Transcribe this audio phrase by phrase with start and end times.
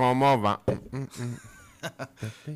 [0.00, 0.60] Oye, ¿cómo va?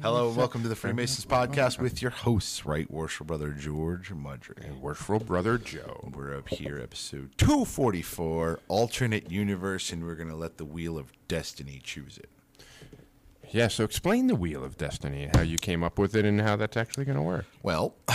[0.01, 4.65] Hello, and welcome to the Freemasons Podcast with your hosts, Right Worship Brother George Mudry.
[4.65, 6.09] And worshipful brother Joe.
[6.15, 11.13] We're up here, episode 244, Alternate Universe, and we're going to let the Wheel of
[11.29, 12.31] Destiny choose it.
[13.51, 16.57] Yeah, so explain the Wheel of Destiny, how you came up with it, and how
[16.57, 17.45] that's actually going to work.
[17.63, 17.95] Well,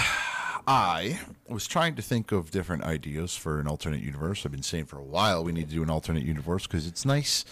[0.67, 4.43] I was trying to think of different ideas for an alternate universe.
[4.43, 7.05] I've been saying for a while we need to do an alternate universe because it's
[7.05, 7.45] nice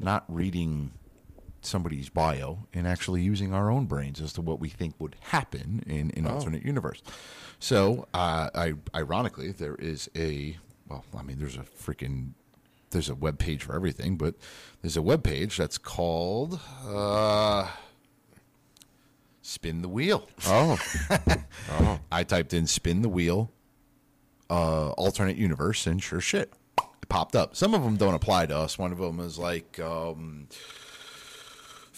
[0.00, 0.92] not reading
[1.62, 5.82] somebody's bio and actually using our own brains as to what we think would happen
[5.86, 7.02] in an alternate universe.
[7.58, 10.56] So, uh, I ironically, there is a
[10.88, 12.32] well, I mean, there's a freaking
[12.90, 14.34] there's a web page for everything, but
[14.82, 17.68] there's a web page that's called uh,
[19.42, 20.28] Spin the Wheel.
[20.46, 20.78] Oh.
[22.12, 23.52] I typed in spin the wheel,
[24.48, 27.54] uh, alternate universe, and sure shit, it popped up.
[27.54, 28.78] Some of them don't apply to us.
[28.78, 30.48] One of them is like um,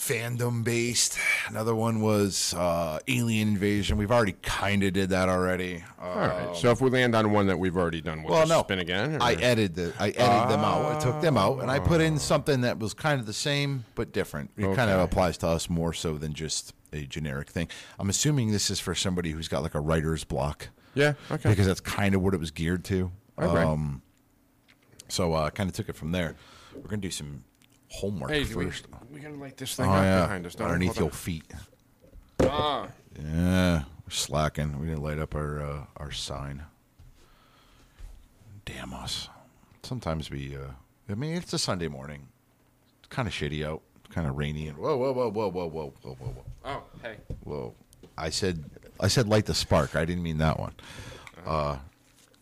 [0.03, 1.17] fandom based.
[1.49, 3.97] Another one was uh, alien invasion.
[3.97, 5.85] We've already kind of did that already.
[6.01, 6.57] All right.
[6.57, 9.17] So if we land on one that we've already done, we'll well, no, spin again?
[9.17, 10.97] or- I edited the, I edited them out.
[10.97, 13.85] I took them out, and I put in something that was kind of the same
[13.95, 14.51] but different.
[14.57, 17.69] It kind of applies to us more so than just a generic thing.
[17.99, 20.69] I'm assuming this is for somebody who's got like a writer's block.
[20.95, 21.49] Yeah, okay.
[21.49, 23.13] because that's kind of what it was geared to.
[23.39, 23.63] Okay.
[23.63, 24.03] Um,
[25.09, 26.37] so I uh, kind of took it from there.
[26.75, 27.45] We're gonna do some
[27.93, 28.87] homework hey, do we, first.
[29.13, 30.55] we got to light this Oh thing up yeah, behind us.
[30.55, 30.73] don't we?
[30.73, 31.45] underneath Hold your feet.
[32.41, 32.49] on.
[32.49, 32.89] Ah.
[33.23, 34.81] Yeah, we're slacking.
[34.81, 36.63] We didn't light up our uh, our sign.
[38.65, 39.29] Damn us.
[39.83, 40.57] Sometimes we.
[40.57, 40.71] Uh,
[41.11, 42.29] I mean, it's a Sunday morning.
[43.01, 43.83] It's kind of shitty out.
[44.11, 46.45] Kind of rainy and whoa, whoa, whoa, whoa, whoa, whoa, whoa, whoa, whoa.
[46.67, 47.17] Oh, hey.
[47.45, 47.75] Whoa.
[48.19, 48.63] I said
[49.01, 49.97] I said light the spark.
[49.97, 50.75] I didn't mean that one.
[51.47, 51.79] Uh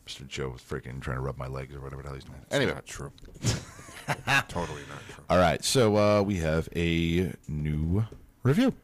[0.06, 0.26] Mr.
[0.26, 2.40] Joe was freaking trying to rub my legs or whatever the hell he's doing.
[2.50, 2.74] Anyway.
[2.74, 3.12] Not true.
[4.48, 5.24] totally not true.
[5.28, 5.64] All right.
[5.64, 8.04] So uh, we have a new
[8.42, 8.74] review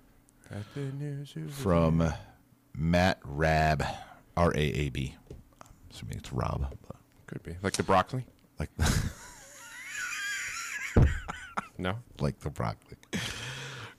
[1.50, 2.12] from
[2.74, 3.82] Matt Raab,
[4.36, 5.14] R A A B.
[5.90, 6.66] Assuming it's Rob.
[6.86, 7.56] But Could be.
[7.62, 8.24] Like the broccoli?
[8.58, 8.70] like
[11.78, 11.96] No?
[12.20, 12.96] like the broccoli.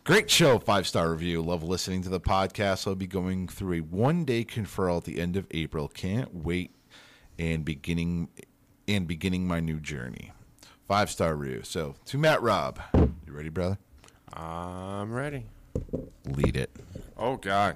[0.04, 1.42] Great show, five star review.
[1.42, 2.88] Love listening to the podcast.
[2.88, 5.88] I'll be going through a one day conferral at the end of April.
[5.88, 6.72] Can't wait
[7.38, 8.30] and beginning
[8.88, 10.32] and beginning my new journey.
[10.88, 11.64] Five star review.
[11.64, 13.78] So to Matt Rob, you ready, brother?
[14.32, 15.44] I'm ready.
[16.26, 16.70] Lead it.
[17.18, 17.76] Oh, God.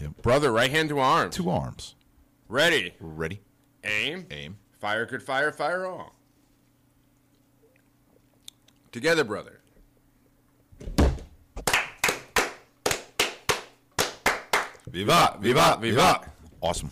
[0.00, 0.20] Yep.
[0.20, 1.34] Brother, right hand to arms.
[1.34, 1.94] Two arms.
[2.48, 2.92] Ready.
[3.00, 3.40] Ready?
[3.84, 4.26] Aim.
[4.30, 4.58] Aim.
[4.78, 6.14] Fire could fire, fire all.
[8.90, 9.60] Together, brother.
[14.90, 16.20] Viva, viva, viva.
[16.60, 16.90] Awesome.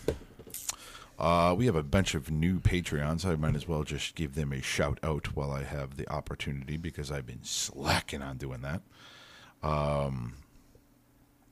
[1.20, 3.26] Uh, we have a bunch of new Patreons.
[3.26, 6.78] I might as well just give them a shout out while I have the opportunity
[6.78, 8.80] because I've been slacking on doing that.
[9.62, 10.32] Um,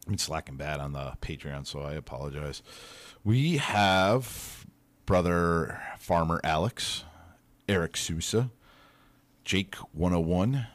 [0.04, 2.62] I've been slacking bad on the Patreon, so I apologize.
[3.24, 4.64] We have
[5.04, 7.04] brother Farmer Alex,
[7.68, 8.50] Eric Sousa,
[9.44, 10.66] Jake 101,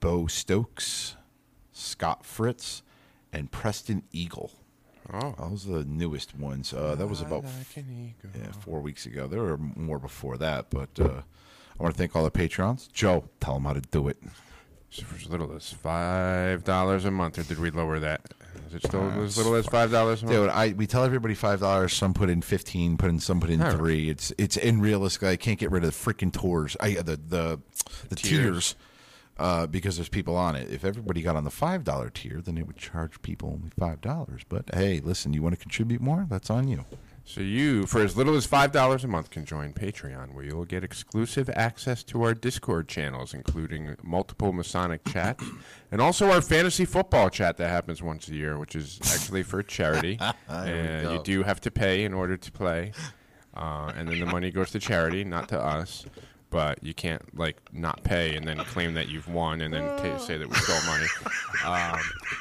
[0.00, 1.16] Bo Stokes,
[1.72, 2.82] Scott Fritz,
[3.32, 4.52] and Preston Eagle.
[5.12, 5.34] Oh.
[5.38, 6.72] Those are the newest ones.
[6.72, 7.44] Uh, that was about
[7.76, 9.26] yeah, four weeks ago.
[9.26, 11.22] There were more before that, but uh,
[11.78, 12.88] I want to thank all the patrons.
[12.92, 14.16] Joe, tell them how to do it.
[14.90, 18.20] So for as little as five dollars a month, or did we lower that?
[18.68, 20.36] Is it still as little as five dollars a month?
[20.38, 21.92] Dude, I we tell everybody five dollars.
[21.92, 22.96] Some put in fifteen.
[22.96, 23.76] Put in some put in All right.
[23.76, 24.08] three.
[24.08, 25.24] It's it's unrealistic.
[25.24, 26.76] I can't get rid of the freaking tours.
[26.80, 27.60] I the the
[28.08, 28.40] the Tiers.
[28.40, 28.74] tiers.
[29.36, 30.70] Uh, because there's people on it.
[30.70, 34.00] If everybody got on the five dollar tier, then it would charge people only five
[34.00, 34.42] dollars.
[34.48, 36.24] But hey, listen, you want to contribute more?
[36.30, 36.84] That's on you.
[37.26, 40.66] So you, for as little as five dollars a month, can join Patreon, where you'll
[40.66, 45.42] get exclusive access to our Discord channels, including multiple Masonic chats,
[45.90, 49.62] and also our fantasy football chat that happens once a year, which is actually for
[49.62, 50.18] charity.
[50.48, 52.92] and you do have to pay in order to play,
[53.56, 56.04] uh, and then the money goes to charity, not to us.
[56.54, 60.18] But you can't like not pay and then claim that you've won and then ta
[60.18, 61.06] say that we stole money.
[61.66, 61.98] Um,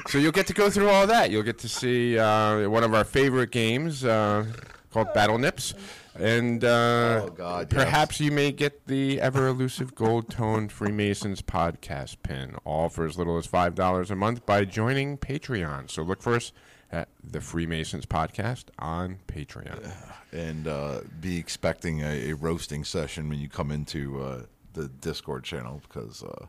[0.08, 1.32] so you'll get to go through all that.
[1.32, 4.46] You'll get to see uh, one of our favorite games uh,
[4.92, 5.74] called Battle Nips,
[6.20, 7.84] and uh, Oh, God, yes.
[7.84, 13.18] perhaps you may get the ever elusive gold toned Freemasons podcast pin, all for as
[13.18, 15.90] little as five dollars a month by joining Patreon.
[15.90, 16.52] So look for us
[16.94, 19.92] at the Freemasons podcast on Patreon.
[20.32, 24.42] and uh, be expecting a, a roasting session when you come into uh,
[24.74, 26.46] the Discord channel because uh,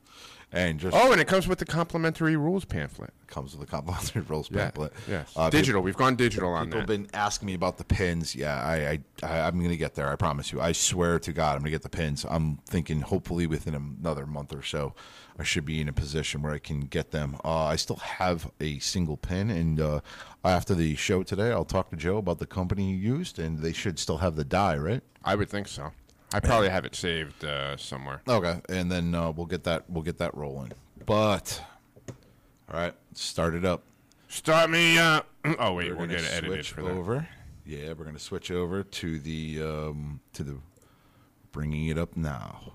[0.52, 3.12] and just Oh, and it comes with the complimentary rules pamphlet.
[3.26, 4.93] comes with a complimentary rules Yeah, pamphlet.
[5.08, 5.82] yes, Uh, digital.
[5.82, 7.02] We've gone digital on People have that.
[7.02, 8.35] been asking me about the pins.
[8.37, 10.11] Yeah, I, I, I I'm gonna get there.
[10.12, 10.61] I promise you.
[10.61, 12.25] I swear to God, I'm gonna get the pins.
[12.29, 14.94] I'm thinking hopefully within another month or so,
[15.39, 17.37] I should be in a position where I can get them.
[17.45, 20.01] Uh, I still have a single pin, and uh,
[20.45, 23.73] after the show today, I'll talk to Joe about the company you used, and they
[23.73, 25.03] should still have the die, right?
[25.25, 25.91] I would think so.
[26.33, 28.23] I probably have it saved uh, somewhere.
[28.29, 30.73] Okay, and then uh, we'll get that we'll get that rolling.
[31.07, 31.61] But
[32.73, 33.83] all right, start it up.
[34.29, 35.29] Start me up.
[35.59, 36.91] Oh wait, We're we'll gonna get it edited switch for that.
[36.91, 37.29] over.
[37.67, 40.57] Yeah, we're gonna switch over to the um, to the
[41.53, 42.73] bringing it up now.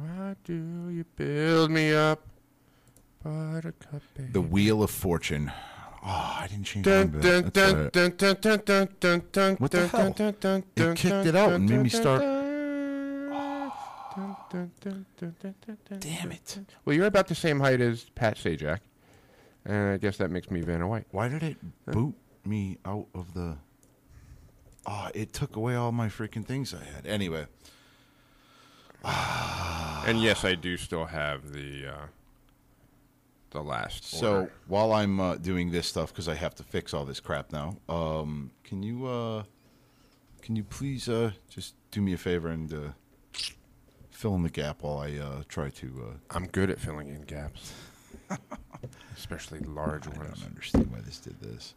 [0.00, 2.26] Why do you build me up,
[3.22, 4.02] Buttercup?
[4.14, 4.30] Baby?
[4.32, 5.50] The Wheel of Fortune.
[6.04, 9.56] Oh, I didn't change Dun, the dun, That's dun, dun, dun, dun, dun, dun, dun,
[9.56, 10.14] What the hell?
[10.76, 12.22] It kicked it out and made me start-
[16.00, 16.58] Damn it.
[16.84, 18.80] Well, you're about the same height as Pat Sajak,
[19.64, 21.06] and I guess that makes me Vanna White.
[21.10, 21.56] Why did it
[21.86, 23.56] boot me out of the?
[24.86, 27.06] Oh, it took away all my freaking things I had.
[27.06, 27.46] Anyway,
[30.06, 32.06] And yes, I do still have the uh,
[33.50, 34.04] the last.
[34.04, 34.52] so order.
[34.66, 37.76] while I'm uh, doing this stuff because I have to fix all this crap now,
[37.90, 39.42] um, can you uh,
[40.40, 42.78] can you please uh, just do me a favor and uh,
[44.10, 45.86] fill in the gap while I uh, try to?
[46.08, 47.74] Uh, I'm good at filling in gaps,
[49.16, 50.20] especially large I ones.
[50.20, 51.74] I don't understand why this did this.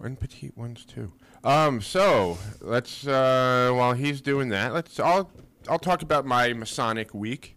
[0.00, 1.12] and petite ones too.
[1.44, 5.30] Um, so let's uh, while he's doing that, let's I'll
[5.68, 7.56] I'll talk about my Masonic week.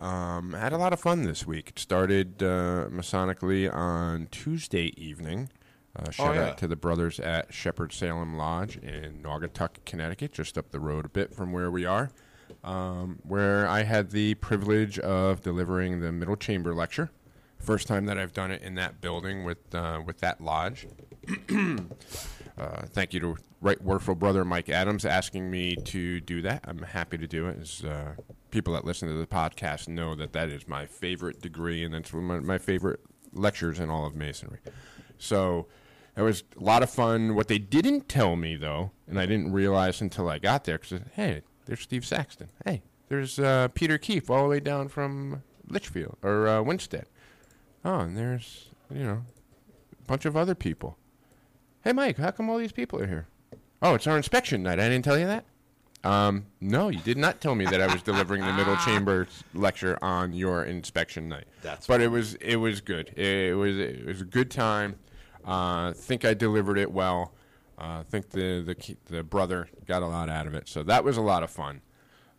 [0.00, 1.70] Um, I had a lot of fun this week.
[1.70, 5.50] It started uh, Masonically on Tuesday evening.
[5.96, 6.46] Uh, shout yeah.
[6.46, 11.04] out to the brothers at Shepherd Salem Lodge in Naugatuck, Connecticut, just up the road
[11.04, 12.10] a bit from where we are,
[12.64, 17.12] um, where I had the privilege of delivering the middle chamber lecture.
[17.60, 20.88] First time that I've done it in that building with uh, with that lodge.
[22.56, 26.64] Uh, thank you to Right Worthful Brother Mike Adams asking me to do that.
[26.68, 27.58] I'm happy to do it.
[27.60, 28.14] As uh,
[28.50, 32.12] people that listen to the podcast know that that is my favorite degree, and that's
[32.12, 33.00] one of my, favorite
[33.32, 34.60] lectures in all of Masonry.
[35.18, 35.66] So
[36.16, 37.34] it was a lot of fun.
[37.34, 41.00] What they didn't tell me though, and I didn't realize until I got there, because
[41.14, 42.50] hey, there's Steve Saxton.
[42.64, 47.06] Hey, there's uh, Peter Keefe all the way down from Litchfield or uh, Winsted.
[47.84, 49.24] Oh, and there's you know
[49.92, 50.98] a bunch of other people.
[51.84, 53.26] Hey, Mike, how come all these people are here?
[53.82, 54.80] Oh, it's our inspection night.
[54.80, 55.44] I didn't tell you that.
[56.02, 59.98] Um, no, you did not tell me that I was delivering the middle chamber lecture
[60.02, 61.44] on your inspection night.
[61.62, 63.08] That's but it was it was good.
[63.18, 64.96] It was it was a good time.
[65.44, 67.32] Uh, think I delivered it well.
[67.76, 70.68] Uh, think the the the brother got a lot out of it.
[70.68, 71.82] So that was a lot of fun.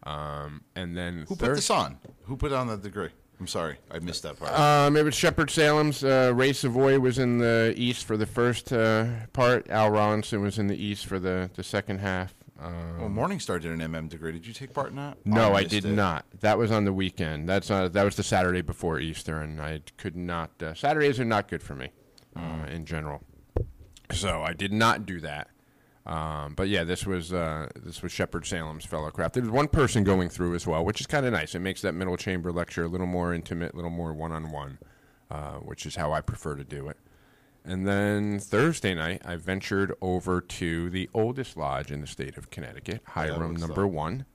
[0.03, 1.97] Um, and then Who third- put this on?
[2.23, 3.09] Who put on the degree?
[3.39, 4.57] I'm sorry, I missed that part.
[4.57, 6.03] um, it was Shepherd Salem's.
[6.03, 9.69] Uh, Ray Savoy was in the East for the first uh, part.
[9.69, 12.33] Al Ronson was in the East for the, the second half.
[12.57, 14.31] Um, well, Morningstar did an MM degree.
[14.31, 15.17] Did you take part in that?
[15.25, 15.91] no, I missed did it.
[15.91, 16.25] not.
[16.39, 17.49] That was on the weekend.
[17.49, 20.51] That's uh, that was the Saturday before Easter, and I could not.
[20.63, 21.89] Uh, Saturdays are not good for me
[22.37, 23.21] uh, in general,
[24.11, 25.49] so I did not do that.
[26.05, 29.33] Um, but yeah, this was uh, this was Shepherd Salem's fellow craft.
[29.33, 31.55] There was one person going through as well, which is kind of nice.
[31.55, 34.51] It makes that middle chamber lecture a little more intimate, a little more one on
[34.51, 34.77] one,
[35.63, 36.97] which is how I prefer to do it.
[37.67, 42.51] And then Thursday night, I ventured over to the oldest lodge in the state of
[42.51, 43.87] Connecticut, Hiram Number?
[43.87, 44.25] One,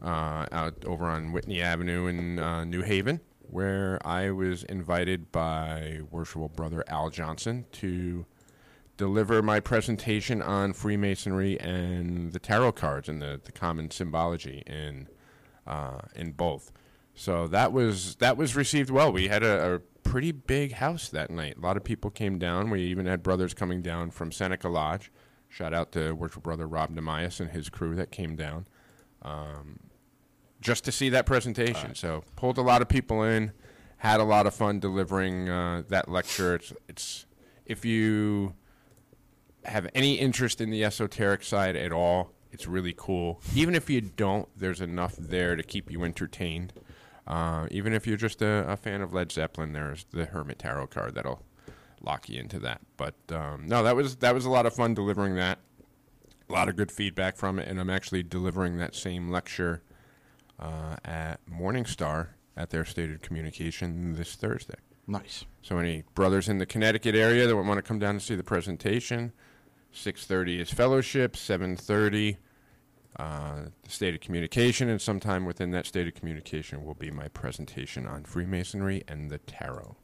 [0.00, 6.02] uh, out over on Whitney Avenue in uh, New Haven, where I was invited by
[6.12, 8.26] worshipful brother Al Johnson to
[8.96, 15.08] deliver my presentation on Freemasonry and the tarot cards and the, the common symbology in
[15.66, 16.72] uh, in both.
[17.14, 19.12] So that was that was received well.
[19.12, 21.56] We had a, a pretty big house that night.
[21.58, 22.70] A lot of people came down.
[22.70, 25.10] We even had brothers coming down from Seneca Lodge
[25.52, 28.66] Shout out to worship brother Rob Demias and his crew that came down
[29.20, 29.80] um,
[30.62, 31.94] just to see that presentation.
[31.94, 33.52] So pulled a lot of people in,
[33.98, 36.54] had a lot of fun delivering uh, that lecture.
[36.54, 37.26] It's, it's
[37.66, 38.54] if you
[39.64, 43.40] have any interest in the esoteric side at all, it's really cool.
[43.54, 46.72] Even if you don't, there's enough there to keep you entertained.
[47.26, 50.88] Uh, even if you're just a, a fan of Led Zeppelin, there's the Hermit Tarot
[50.88, 51.42] card that'll
[52.02, 52.80] lock you into that.
[52.96, 55.58] But um, no, that was that was a lot of fun delivering that.
[56.48, 59.82] A lot of good feedback from it, and I'm actually delivering that same lecture
[60.58, 64.74] uh, at Morningstar at their stated communication this Thursday.
[65.06, 65.46] Nice.
[65.62, 68.44] So any brothers in the Connecticut area that want to come down and see the
[68.44, 69.32] presentation,
[69.92, 72.36] 6:30 is fellowship, 7:30
[73.16, 77.28] uh, the state of communication, and sometime within that state of communication will be my
[77.28, 79.96] presentation on Freemasonry and the tarot.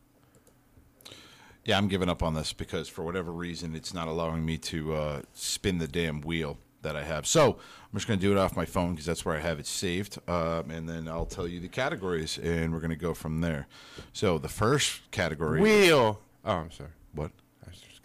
[1.65, 4.95] Yeah, I'm giving up on this because for whatever reason, it's not allowing me to
[4.95, 7.27] uh, spin the damn wheel that I have.
[7.27, 9.59] So I'm just going to do it off my phone because that's where I have
[9.59, 10.19] it saved.
[10.29, 13.67] Um, and then I'll tell you the categories, and we're going to go from there.
[14.13, 15.61] So the first category.
[15.61, 16.21] Wheel.
[16.45, 16.91] Oh, I'm sorry.
[17.15, 17.33] What?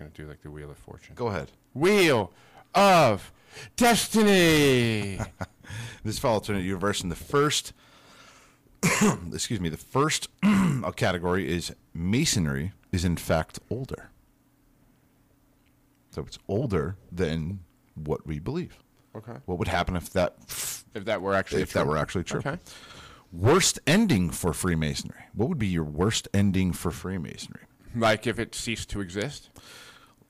[0.03, 1.15] Just gonna do like the Wheel of Fortune.
[1.15, 1.51] Go ahead.
[1.73, 2.31] Wheel
[2.73, 3.31] of
[3.75, 5.19] Destiny.
[6.03, 7.71] This is alternate universe, and the first,
[9.33, 10.27] excuse me, the first
[10.97, 14.09] category is masonry is in fact older.
[16.11, 17.61] So it's older than
[17.95, 18.83] what we believe.
[19.15, 19.37] okay.
[19.45, 20.35] What would happen if that
[20.93, 21.91] If that were actually if that true.
[21.91, 22.39] were actually true?
[22.39, 22.57] Okay.
[23.31, 25.23] Worst ending for Freemasonry.
[25.33, 27.61] What would be your worst ending for Freemasonry?
[27.95, 29.49] Like if it ceased to exist.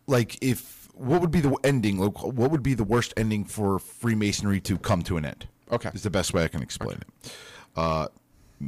[0.07, 1.97] Like if what would be the ending?
[1.97, 5.47] like, What would be the worst ending for Freemasonry to come to an end?
[5.71, 5.89] Okay.
[5.93, 7.33] is the best way I can explain it.
[7.75, 8.07] Uh,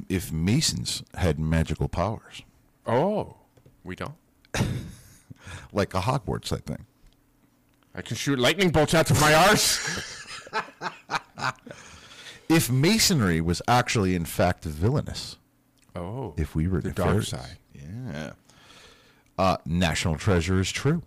[0.10, 2.42] if Masons had magical powers,
[2.88, 3.36] Oh,
[3.84, 4.16] we don't.
[5.74, 6.86] like a Hogwarts type thing.
[7.94, 10.26] I can shoot lightning bolts out of my arse.
[12.48, 15.38] If Masonry was actually, in fact, villainous,
[15.96, 17.58] Oh, if we were the dark side.
[17.74, 18.34] yeah.
[19.38, 21.02] Uh, National Treasure is true.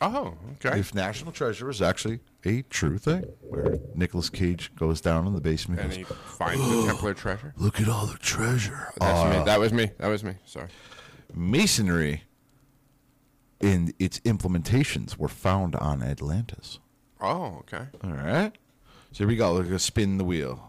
[0.00, 0.78] Oh, okay.
[0.78, 5.40] If National Treasure is actually a true thing, where Nicolas Cage goes down in the
[5.40, 7.52] basement, and and he goes, finds the Templar treasure.
[7.56, 9.44] "Look at all the treasure." That's Uh, me.
[9.44, 9.90] That was me.
[9.98, 10.34] That was me.
[10.46, 10.68] Sorry.
[11.34, 12.22] Masonry
[13.60, 16.78] and its implementations were found on Atlantis.
[17.20, 17.86] Oh, okay.
[18.04, 18.52] All right.
[19.10, 19.52] So here we go.
[19.54, 20.64] We're going to spin the wheel.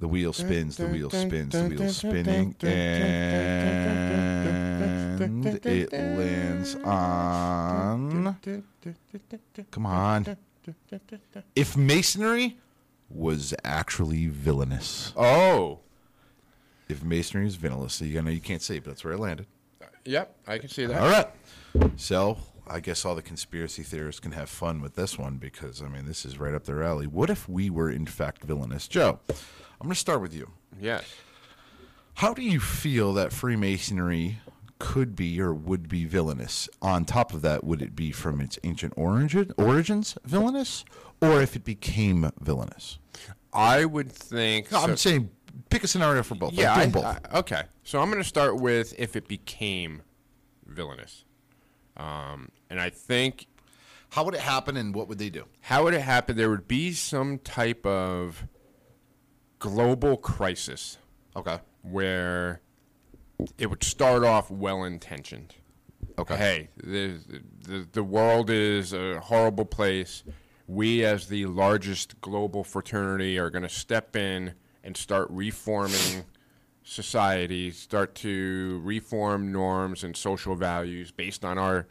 [0.00, 4.49] The wheel spins, the wheel spins, the wheel spinning, and
[5.20, 8.36] it lands on.
[9.70, 10.36] Come on.
[11.56, 12.58] If masonry
[13.08, 15.80] was actually villainous, Oh,
[16.88, 19.46] if masonry is villainous, you know you can't say, it, but that's where it landed.
[19.82, 20.36] Uh, yep.
[20.46, 21.00] I can see that.
[21.00, 21.28] All right.
[21.96, 25.88] So I guess all the conspiracy theorists can have fun with this one because I
[25.88, 27.06] mean this is right up their alley.
[27.06, 29.18] What if we were in fact villainous, Joe?
[29.28, 30.50] I'm going to start with you.
[30.80, 31.04] Yes.
[32.14, 34.38] How do you feel that Freemasonry
[34.80, 36.68] could be or would be villainous?
[36.82, 40.84] On top of that, would it be from its ancient origin, origins villainous,
[41.22, 42.98] or if it became villainous?
[43.52, 44.72] I would think.
[44.72, 45.30] No, so- I'm saying
[45.68, 46.52] pick a scenario for both.
[46.54, 46.74] yeah.
[46.74, 47.04] I, both.
[47.04, 47.62] I- okay.
[47.84, 50.02] So I'm going to start with if it became
[50.66, 51.24] villainous,
[51.96, 53.46] um, and I think
[54.10, 55.44] How would it happen, and what would they do?
[55.60, 56.36] how would it happen?
[56.36, 58.44] There would be some type of
[59.58, 60.98] global crisis
[61.36, 61.58] Okay.
[61.82, 62.60] where
[63.58, 65.54] it would start off well intentioned.
[66.18, 66.36] Okay.
[66.36, 67.18] Hey, the,
[67.62, 70.24] the the world is a horrible place.
[70.66, 74.54] We, as the largest global fraternity, are going to step in
[74.84, 76.24] and start reforming
[76.82, 81.86] society, start to reform norms and social values based on our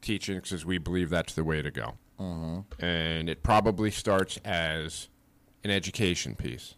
[0.00, 1.94] teachings, because we believe that's the way to go.
[2.18, 2.84] Mm-hmm.
[2.84, 5.08] And it probably starts as
[5.64, 6.74] an education piece,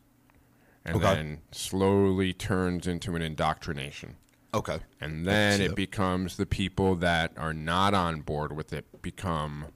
[0.84, 1.14] and Okay.
[1.14, 4.16] then slowly turns into an indoctrination.
[4.52, 4.78] Okay.
[5.00, 9.66] And then it becomes the people that are not on board with it become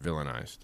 [0.00, 0.58] villainized.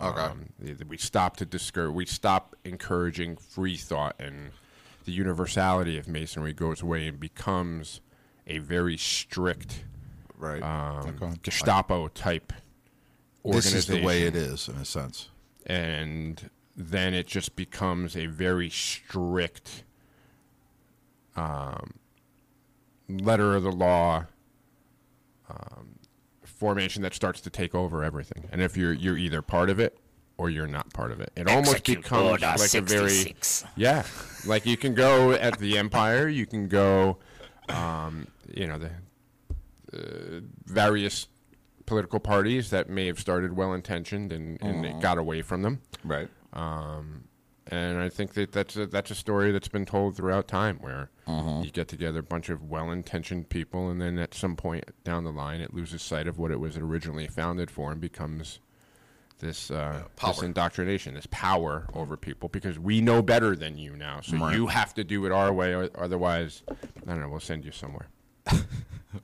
[0.00, 0.20] Okay.
[0.20, 0.50] Um,
[0.88, 1.92] we stop to discourage.
[1.94, 4.50] We stop encouraging free thought, and
[5.04, 8.00] the universality of masonry goes away and becomes
[8.46, 9.84] a very strict
[10.38, 10.62] Right.
[10.62, 11.34] um, Okay.
[11.42, 13.78] Gestapo type this organization.
[13.78, 15.28] is the way it is, in a sense.
[15.66, 19.84] and then it just becomes a very strict
[21.34, 21.94] um,
[23.08, 24.26] letter of the law
[25.48, 25.98] um,
[26.44, 28.48] formation that starts to take over everything.
[28.52, 29.98] And if you're you're either part of it
[30.38, 33.64] or you're not part of it, it almost becomes like a very 66.
[33.76, 34.04] yeah,
[34.46, 37.18] like you can go at the Empire, you can go,
[37.68, 38.90] um, you know the
[39.96, 41.28] uh, various
[41.86, 45.80] political parties that may have started well intentioned and, and it got away from them.
[46.04, 46.28] Right.
[47.68, 51.10] And I think that that's a, that's a story that's been told throughout time where
[51.64, 55.24] you get together a bunch of well intentioned people, and then at some point down
[55.24, 58.60] the line, it loses sight of what it was originally founded for and becomes
[59.40, 64.20] this uh, this indoctrination, this power over people because we know better than you now.
[64.20, 64.54] So Right.
[64.54, 66.74] you have to do it our way, or otherwise, I
[67.06, 68.06] don't know, we'll send you somewhere.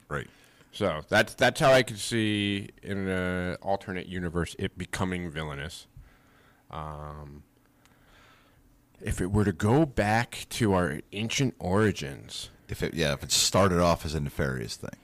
[0.09, 0.29] Right.
[0.73, 5.87] So that's that's how I could see in an alternate universe it becoming villainous.
[6.73, 7.43] Um,
[9.01, 13.33] if it were to go back to our ancient origins, If it yeah, if it
[13.33, 14.97] started off as a nefarious thing.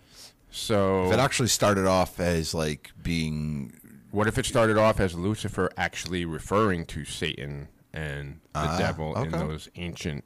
[0.51, 3.73] so If it actually started off as like being
[4.11, 9.15] what if it started off as Lucifer actually referring to Satan and the Ah, devil
[9.23, 10.25] in those ancient,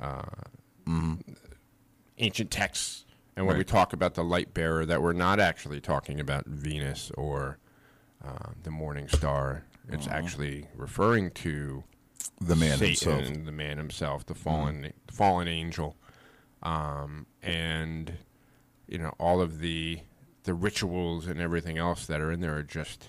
[0.00, 0.22] uh,
[2.18, 3.04] ancient texts?
[3.36, 7.10] And when we talk about the light bearer, that we're not actually talking about Venus
[7.16, 7.58] or
[8.24, 9.62] uh, the morning star.
[9.90, 11.84] It's actually referring to
[12.40, 13.44] the man Satan, himself.
[13.46, 15.96] the man himself, the fallen fallen angel,
[16.62, 18.12] um, and
[18.86, 20.00] you know all of the
[20.44, 23.08] the rituals and everything else that are in there are just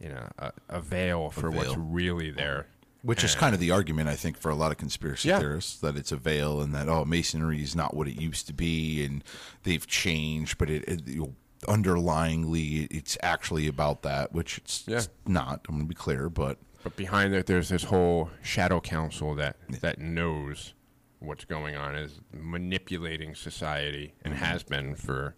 [0.00, 1.82] you know a, a veil for what's veil.
[1.82, 2.66] really there.
[3.02, 5.38] Which is kind of the argument, I think, for a lot of conspiracy Yeah.
[5.38, 8.52] theorists that it's a veil and that oh, masonry is not what it used to
[8.52, 9.22] be, and
[9.62, 11.30] they've changed, but it, it
[11.66, 14.98] underlyingly it's actually about that, which it's, Yeah.
[14.98, 15.60] it's not.
[15.68, 19.56] I'm going to be clear, but But behind that, there's this whole shadow council that
[19.80, 20.74] that knows
[21.18, 25.34] what's going on, is manipulating society, and has been for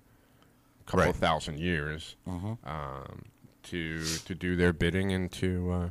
[0.80, 1.16] a couple Right.
[1.16, 3.22] thousand years, um,
[3.64, 5.88] to to do their bidding and to uh,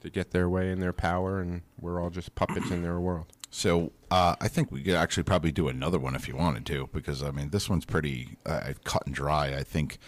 [0.00, 3.26] to get their way and their power, and we're all just puppets in their world.
[3.52, 6.88] So uh, I think we could actually probably do another one if you wanted to,
[6.92, 9.54] because I mean this one's pretty uh, cut and dry.
[9.54, 9.98] I think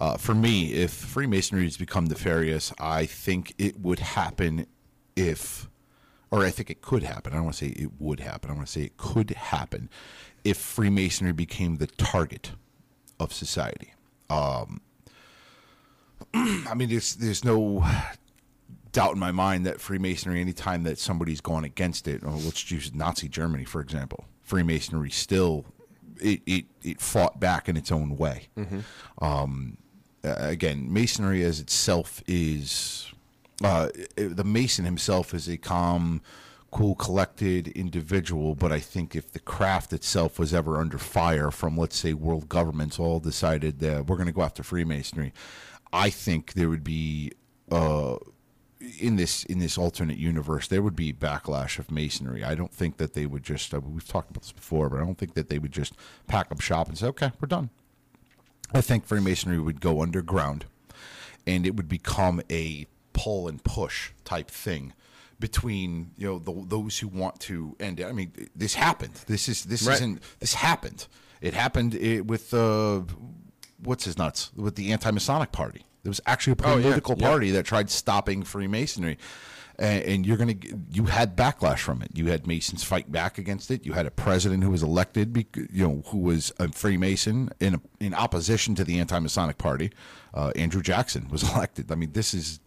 [0.00, 4.66] uh, for me, if Freemasonry has become nefarious, I think it would happen
[5.14, 5.68] if,
[6.30, 7.34] or I think it could happen.
[7.34, 8.50] I don't want to say it would happen.
[8.50, 9.90] I want to say it could happen
[10.42, 12.52] if Freemasonry became the target
[13.20, 13.92] of society.
[14.30, 14.80] Um,
[16.34, 17.84] I mean, there's there's no
[18.96, 22.94] doubt in my mind that Freemasonry, anytime that somebody's gone against it, or let's use
[22.94, 25.66] Nazi Germany for example, Freemasonry still
[26.18, 28.48] it it, it fought back in its own way.
[29.20, 29.76] Um,
[30.24, 33.12] uh, again, Masonry as itself is
[33.62, 36.22] uh, the Mason himself is a calm,
[36.70, 38.54] cool, collected individual.
[38.54, 42.48] But I think if the craft itself was ever under fire from, let's say, world
[42.48, 45.34] governments all decided that we're going to go after Freemasonry,
[45.92, 47.32] I think there would be.
[47.70, 48.16] Uh,
[49.00, 52.44] in this in this alternate universe, there would be backlash of masonry.
[52.44, 53.72] I don't think that they would just.
[53.74, 55.94] Uh, we've talked about this before, but I don't think that they would just
[56.26, 57.70] pack up shop and say, "Okay, we're done."
[58.72, 60.66] I think Freemasonry would go underground,
[61.46, 64.92] and it would become a pull and push type thing
[65.38, 68.06] between you know the, those who want to end it.
[68.06, 69.14] I mean, this happened.
[69.26, 69.94] This is this Right.
[69.94, 71.06] isn't this happened.
[71.40, 73.02] It happened eh, with uh,
[73.82, 75.82] what's his nuts with the anti-Masonic party.
[76.06, 76.82] There was actually a Oh, yeah.
[76.82, 77.28] political Yeah.
[77.28, 79.18] party that tried stopping Freemasonry.
[79.78, 80.54] And, and you're gonna,
[80.90, 82.10] you had backlash from it.
[82.14, 83.84] You had Masons fight back against it.
[83.84, 85.36] You had a president who was elected,
[85.70, 89.90] you know, who was a Freemason in in opposition to the anti-Masonic party.
[90.32, 91.92] Uh, Andrew Jackson was elected.
[91.92, 92.60] I mean, this is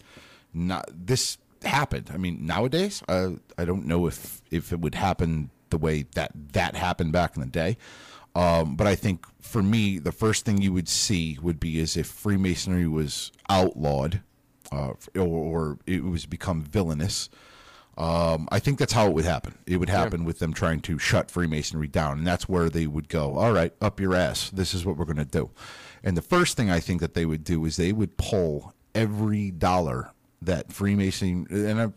[0.54, 2.12] not this happened.
[2.14, 6.32] I mean, nowadays, uh, I don't know if if it would happen the way that
[6.54, 7.78] that happened back in the day.
[8.36, 11.98] Um, but I think for me, the first thing you would see would be as
[11.98, 14.22] if Freemasonry was outlawed,
[14.72, 17.30] uh, or, or it was become villainous.
[17.98, 19.58] Um, I think that's how it would happen.
[19.66, 23.10] It would happen with them trying to shut Freemasonry down, and that's where they would
[23.10, 23.36] go.
[23.36, 24.50] All right, up your ass.
[24.52, 25.50] This is what we're going to do.
[26.02, 29.52] And the first thing I think that they would do is they would pull every
[29.52, 30.12] dollar
[30.42, 31.94] that Freemason and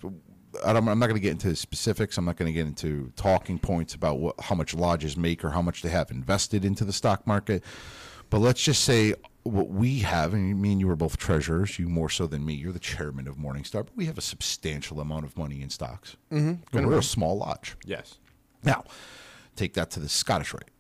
[0.64, 2.18] I, I'm not going to get into specifics.
[2.18, 5.50] I'm not going to get into talking points about what, how much lodges make or
[5.50, 7.64] how much they have invested into the stock market.
[8.30, 11.88] But let's just say what we have, and me and you are both treasurers, you
[11.88, 12.54] more so than me.
[12.54, 16.16] You're the chairman of Morningstar, but we have a substantial amount of money in stocks.
[16.30, 16.86] Mm-hmm.
[16.86, 17.76] We're a small lodge.
[17.84, 18.18] Yes.
[18.62, 18.84] Now,
[19.56, 20.70] take that to the Scottish Rite.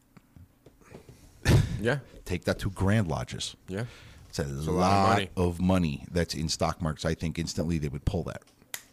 [1.80, 1.98] Yeah.
[2.24, 3.56] Take that to Grand Lodges.
[3.66, 3.84] Yeah.
[4.28, 5.30] It's a, a lot, lot of money.
[5.36, 7.04] of money that's in stock markets.
[7.04, 8.42] I think instantly they would pull that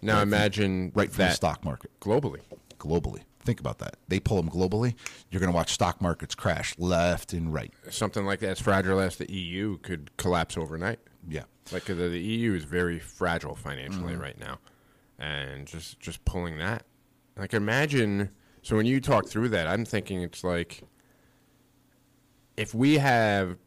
[0.02, 2.40] Now imagine right from the stock market globally.
[2.80, 3.22] globally.
[3.44, 3.96] Think about that.
[4.08, 4.96] They pull them globally.
[5.30, 7.74] You're going to watch stock markets crash left and right.
[7.90, 11.00] Something like that, as fragile as the EU, could collapse overnight.
[11.28, 11.44] Yeah.
[11.72, 14.22] Like uh, the, the EU is very fragile financially Mm-hmm.
[14.22, 14.60] right now,
[15.18, 16.84] and just just pulling that.
[17.38, 18.30] Like imagine.
[18.62, 20.84] So when you talk through that, I'm thinking it's like
[22.58, 23.58] if we have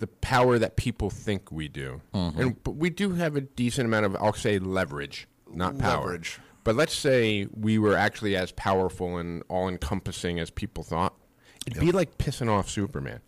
[0.00, 2.40] the power that people think we do, Mm-hmm.
[2.40, 6.00] and but we do have a decent amount of I'll say leverage, not power.
[6.06, 6.40] Leverage.
[6.64, 11.14] But let's say we were actually as powerful and all encompassing as people thought.
[11.66, 13.20] It'd be like pissing off Superman.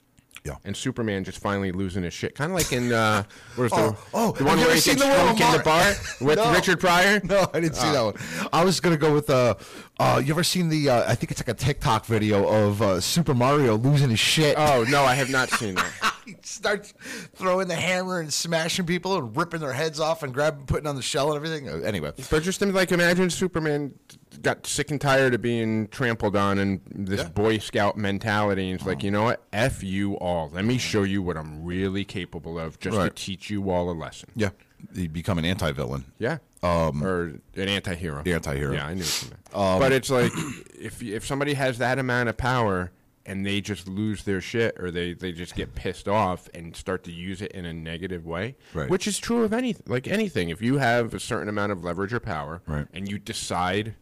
[0.45, 0.57] Yeah.
[0.65, 3.23] And Superman just finally losing his shit, kind of like in uh,
[3.55, 6.37] what was the, Oh, oh, the one where he gets drunk in the bar with
[6.37, 6.53] No.
[6.53, 7.21] Richard Pryor.
[7.23, 8.15] No, I didn't see that one.
[8.53, 9.55] I was gonna go with uh,
[10.01, 10.91] uh, you ever seen the?
[10.91, 14.57] Uh, I think it's like a TikTok video of uh, Super Mario losing his shit.
[14.59, 15.93] Oh no, I have not seen that.
[16.27, 16.95] he starts
[17.35, 20.97] throwing the hammer and smashing people and ripping their heads off and grabbing, putting on
[20.97, 21.69] the shell and everything.
[21.69, 23.95] Uh, Anyway, But just like imagine Superman
[24.41, 27.29] got sick and tired of being trampled on and this Yeah.
[27.29, 29.43] Boy Scout mentality, and it's like, you know what?
[29.53, 30.51] F you all.
[30.53, 33.15] Let me show you what I'm really capable of, just Right.
[33.15, 34.31] to teach you all a lesson.
[34.35, 34.51] yeah,
[34.95, 36.05] he'd become an anti-villain.
[36.19, 36.39] Yeah.
[36.63, 37.23] Um, or
[37.57, 38.23] an anti-hero.
[38.23, 38.73] The anti-hero.
[38.73, 39.45] Yeah, I knew you meant.
[39.53, 40.31] but it's like
[40.81, 42.93] if if somebody has that amount of power
[43.25, 47.05] and they just lose their shit or they, they just get pissed off and start
[47.05, 48.89] to use it in a negative way, Right.
[48.91, 50.49] which is true of any like anything.
[50.49, 52.87] If you have a certain amount of leverage or power Right.
[52.93, 53.95] and you decide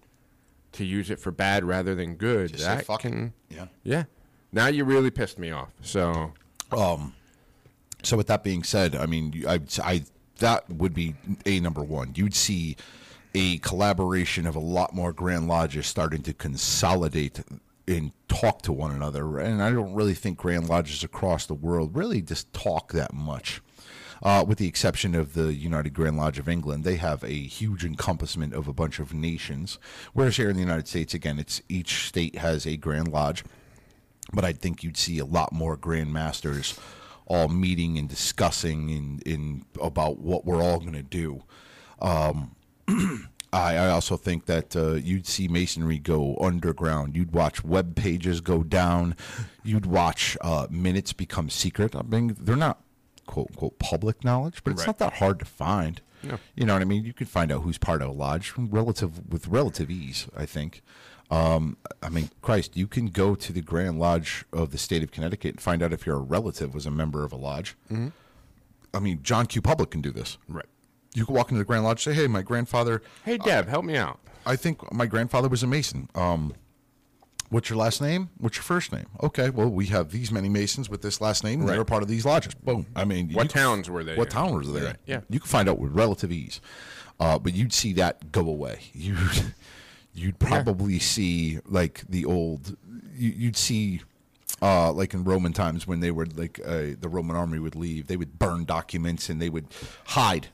[0.72, 3.66] to use it for bad rather than good, Just that "Fuck it." can Yeah.
[3.82, 4.04] yeah.
[4.52, 5.68] Now you really pissed me off.
[5.82, 6.32] So
[6.72, 7.14] Um,
[8.02, 10.04] so with that being said, I mean, I, I
[10.38, 12.12] that would be a number one.
[12.14, 12.76] You'd see
[13.34, 17.40] a collaboration of a lot more Grand Lodges starting to consolidate
[17.86, 19.38] and talk to one another.
[19.38, 23.62] And I don't really think Grand Lodges across the world really just talk that much.
[24.22, 27.86] Uh, with the exception of the United Grand Lodge of England, they have a huge
[27.86, 29.78] encompassment of a bunch of nations.
[30.12, 33.44] Whereas here in the United States, again, it's each state has a Grand Lodge
[34.32, 36.78] but I think you'd see a lot more grandmasters
[37.26, 41.42] all meeting and discussing in, in about what we're all going to do.
[42.00, 42.56] Um,
[43.52, 47.16] I, I also think that uh, you'd see masonry go underground.
[47.16, 49.16] You'd watch web pages go down.
[49.64, 51.96] You'd watch uh, minutes become secret.
[51.96, 52.80] I mean, they're not
[53.26, 54.86] quote unquote public knowledge, but it's Right.
[54.88, 56.00] not that hard to find.
[56.22, 56.38] No.
[56.54, 57.04] You know what I mean?
[57.04, 60.28] You can find out who's part of a lodge relative with relative ease.
[60.36, 60.82] I think.
[61.30, 65.12] Um, I mean, Christ, you can go to the Grand Lodge of the state of
[65.12, 67.76] Connecticut and find out if your relative was a member of a lodge.
[67.90, 68.08] Mm-hmm.
[68.92, 69.62] I mean, John Q.
[69.62, 70.38] Public can do this.
[70.48, 70.66] Right.
[71.14, 73.02] You could walk into the Grand Lodge, say, "Hey, my grandfather.
[73.24, 74.20] Hey Deb, help me out.
[74.46, 76.08] I think my grandfather was a Mason.
[76.14, 76.54] Um,
[77.50, 78.30] what's your last name?
[78.38, 79.06] What's your first name?
[79.22, 81.60] Okay, well, we have these many Masons with this last name.
[81.60, 81.74] and Right.
[81.74, 82.54] They're part of these lodges.
[82.54, 82.86] Boom.
[82.94, 84.32] I mean, What towns were they What in?
[84.32, 84.82] town was they?
[84.82, 85.20] Right, yeah.
[85.28, 86.60] you can find out with relative ease.
[87.18, 88.78] Uh, but you'd see that go away.
[88.94, 89.16] You,
[90.14, 92.76] you'd probably see like the old.
[93.14, 94.02] You, you'd see.
[94.62, 98.08] Uh, like in Roman times, when they were like uh, the Roman army would leave,
[98.08, 99.66] they would burn documents and they would
[100.06, 100.48] hide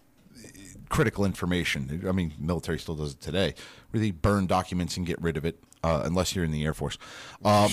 [0.88, 2.04] critical information.
[2.08, 3.54] I mean, military still does it today,
[3.90, 6.74] where they burn documents and get rid of it, uh, unless you're in the Air
[6.74, 6.98] Force.
[7.44, 7.70] Um,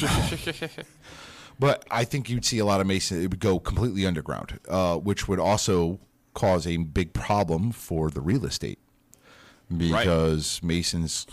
[1.60, 3.22] but I think you'd see a lot of Mason.
[3.22, 6.00] It would go completely underground, uh, which would also
[6.34, 8.80] cause a big problem for the real estate
[9.78, 11.28] because Masons,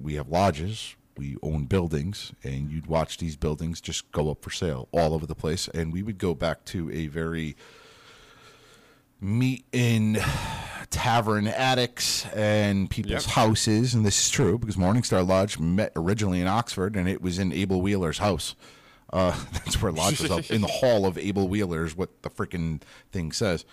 [0.00, 0.96] we have lodges.
[1.16, 5.24] We own buildings, and you'd watch these buildings just go up for sale all over
[5.24, 5.66] the place.
[5.68, 7.56] And we would go back to a very
[9.18, 10.18] meet in
[10.90, 13.34] tavern attics and people's Yep.
[13.34, 17.38] houses, and this is true because Morningstar Lodge met originally in Oxford, and it was
[17.38, 18.54] in Abel Wheeler's house.
[19.12, 21.96] Uh, that's where Lodge was up in the hall of Abel Wheeler's.
[21.96, 23.64] What the freaking thing says,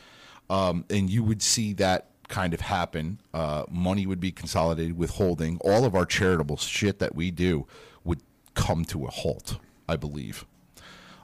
[0.50, 3.20] um, and you would see that kind of happen.
[3.34, 7.68] Uh, money would be consolidated, withholding all of our charitable shit that we do
[8.04, 8.22] would
[8.54, 9.58] come to a halt.
[9.88, 10.46] I believe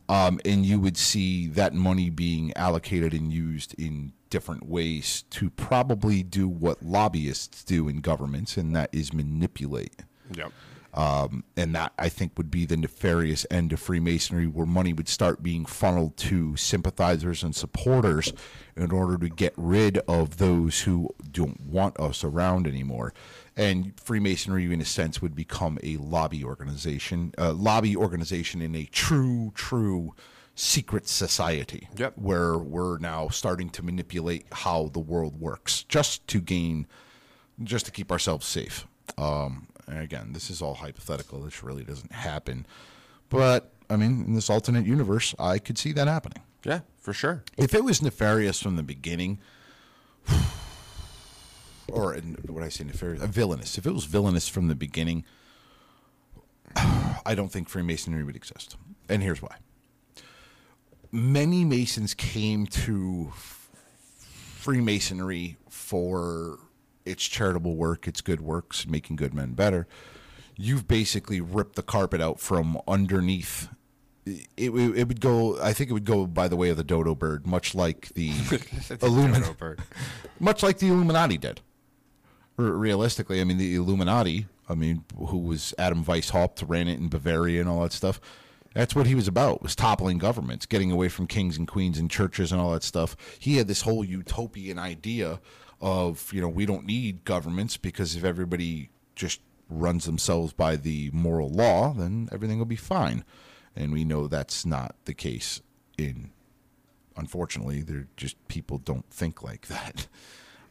[0.10, 5.50] um, and you would see that money being allocated and used in different ways to
[5.50, 10.04] probably do what lobbyists do in governments, and that is manipulate.
[10.36, 10.52] Yep.
[10.92, 15.08] Um, and that I think would be the nefarious end of Freemasonry, where money would
[15.08, 18.34] start being funneled to sympathizers and supporters
[18.76, 23.13] in order to get rid of those who don't want us around anymore.
[23.56, 28.86] And Freemasonry, in a sense, would become a lobby organization, a lobby organization in a
[28.86, 30.15] true, true
[30.60, 32.17] secret society, Yep.
[32.17, 36.86] where we're now starting to manipulate how the world works, just to gain
[37.63, 38.86] just to keep ourselves safe.
[39.17, 41.39] Um, and again, this is all hypothetical.
[41.41, 42.65] This really doesn't happen.
[43.30, 46.41] But, I mean, in this alternate universe, I could see that happening.
[46.65, 47.43] Yeah, for sure.
[47.58, 49.39] If it was nefarious from the beginning,
[51.88, 52.15] or
[52.48, 53.78] what I say nefarious, uh, villainous.
[53.78, 55.24] If it was villainous from the beginning,
[56.76, 58.76] I don't think Freemasonry would exist.
[59.08, 59.56] And here's why.
[61.12, 63.32] Many Masons came to
[64.19, 66.60] Freemasonry for
[67.06, 69.88] its charitable work, its good works, making good men better.
[70.56, 73.69] You've basically ripped the carpet out from underneath
[74.58, 75.60] it, would- it would go.
[75.60, 78.32] I think it would go by the way of the dodo bird, much like the
[79.02, 79.82] Illuminati,
[80.39, 81.62] much like the Illuminati did.
[82.60, 84.45] R- realistically, I mean the Illuminati.
[84.67, 88.22] I mean, who was Adam Weishaupt, ran it in Bavaria and all that stuff.
[88.73, 92.10] That's what he was about: was toppling governments, getting away from kings and queens and
[92.10, 93.15] churches and all that stuff.
[93.39, 95.39] He had this whole utopian idea
[95.82, 101.10] of you know we don't need governments because if everybody just runs themselves by the
[101.13, 103.23] moral law, then everything will be fine.
[103.75, 105.62] And we know that's not the case
[105.97, 106.32] in
[107.19, 110.08] unfortunately, they're just people don't think like that.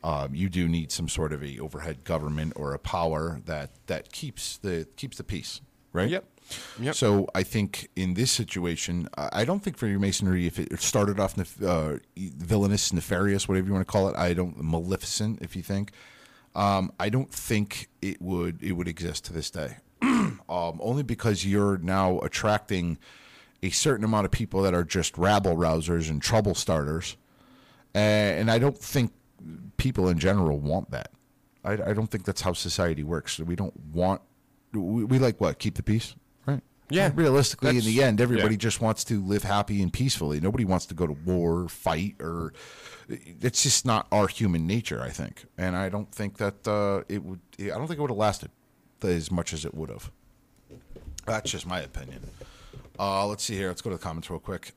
[0.00, 4.12] Um, you do need some sort of a overhead government or a power that that
[4.12, 5.60] keeps the keeps the peace,
[5.92, 6.08] right?
[6.08, 6.24] Yep.
[6.80, 6.94] Yep.
[6.94, 11.62] So I think in this situation, I don't think Freemasonry, if it started off nef-
[11.62, 15.92] uh, villainous, nefarious, whatever you want to call it, I don't maleficent, if you think,
[16.54, 19.76] um, I don't think it would it would exist to this day.
[20.02, 22.98] um, only because you're now attracting
[23.62, 27.16] a certain amount of people that are just rabble rousers and trouble starters,
[27.94, 29.12] and I don't think
[29.76, 31.10] people in general want that.
[31.64, 33.38] I, I don't think that's how society works.
[33.38, 34.22] We don't want.
[34.72, 36.14] We, we like what keep the peace,
[36.46, 36.62] right?
[36.90, 38.58] Yeah, Realistically, in the end, everybody yeah.
[38.58, 40.40] just wants to live happy and peacefully.
[40.40, 42.52] Nobody wants to go to war, fight, or
[43.08, 45.02] it's just not our human nature.
[45.02, 47.40] I think, and I don't think that uh, it would.
[47.60, 48.50] I don't think it would have lasted
[49.02, 50.10] as much as it would have.
[51.26, 52.30] That's just my opinion.
[52.98, 53.68] Uh, let's see here.
[53.68, 54.72] Let's go to the comments real quick.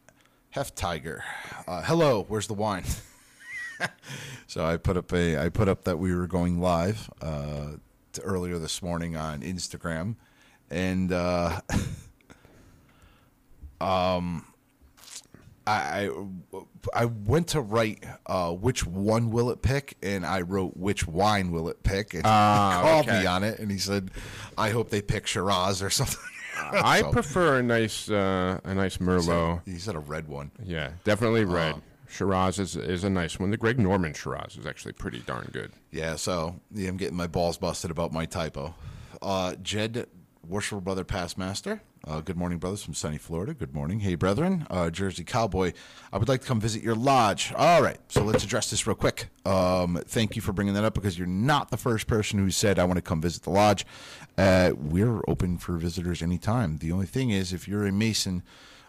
[0.52, 1.24] Hef Tiger,
[1.66, 2.26] uh, hello.
[2.28, 2.84] Where's the wine?
[4.48, 7.78] so I put up a I put up that we were going live uh, t-
[8.24, 10.16] earlier this morning on Instagram,
[10.70, 11.62] and uh,
[13.82, 14.46] um,
[15.68, 16.10] I
[16.94, 21.52] I went to write uh, which one will it pick, and I wrote which wine
[21.52, 23.20] will it pick, and Ah, he called okay.
[23.22, 24.12] me on it, and he said,
[24.58, 26.18] I hope they pick Shiraz or something.
[26.58, 29.62] I So- prefer a nice uh, a nice Merlot.
[29.66, 30.52] He said a red one.
[30.64, 31.76] Yeah, definitely Uh, red.
[32.12, 33.52] Shiraz is, is a nice one.
[33.52, 35.72] The Greg Norman Shiraz is actually pretty darn good.
[35.92, 38.76] Yeah, so yeah, I'm getting my balls busted about my typo.
[39.22, 40.08] Uh, Jed
[40.48, 41.82] Worshipful Brother Past Master.
[42.08, 43.54] Uh, good morning, brothers from sunny Florida.
[43.54, 44.00] Good morning.
[44.00, 44.66] Hey, brethren.
[44.72, 45.72] Uh, Jersey Cowboy.
[46.12, 47.54] I would like to come visit your lodge.
[47.56, 49.28] All right, so let's address this real quick.
[49.46, 52.80] Um, thank you for bringing that up because you're not the first person who said,
[52.80, 53.86] I want to come visit the lodge.
[54.36, 56.78] Uh, we're open for visitors anytime.
[56.78, 58.42] The only thing is, if you're a Mason,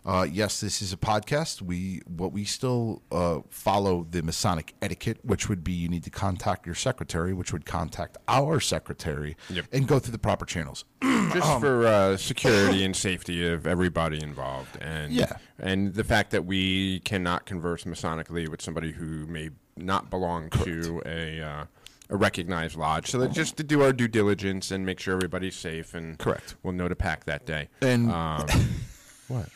[0.05, 1.63] uh, yes, this is a podcast.
[1.63, 6.11] We what we still uh, follow the Masonic etiquette, which would be you need to
[6.11, 9.67] contact your secretary, which would contact our secretary, Yep.
[9.73, 10.85] and go through the proper channels.
[11.03, 15.33] Just Um, for uh, security and safety of everybody involved, and Yeah.
[15.59, 21.01] and the fact that we cannot converse masonically with somebody who may not belong to
[21.07, 21.65] a uh,
[22.11, 23.09] a recognized lodge.
[23.11, 26.57] So that just to do our due diligence and make sure everybody's safe, and Correct.
[26.63, 27.69] we'll know to pack that day.
[27.81, 28.47] And- um,
[29.29, 29.49] what?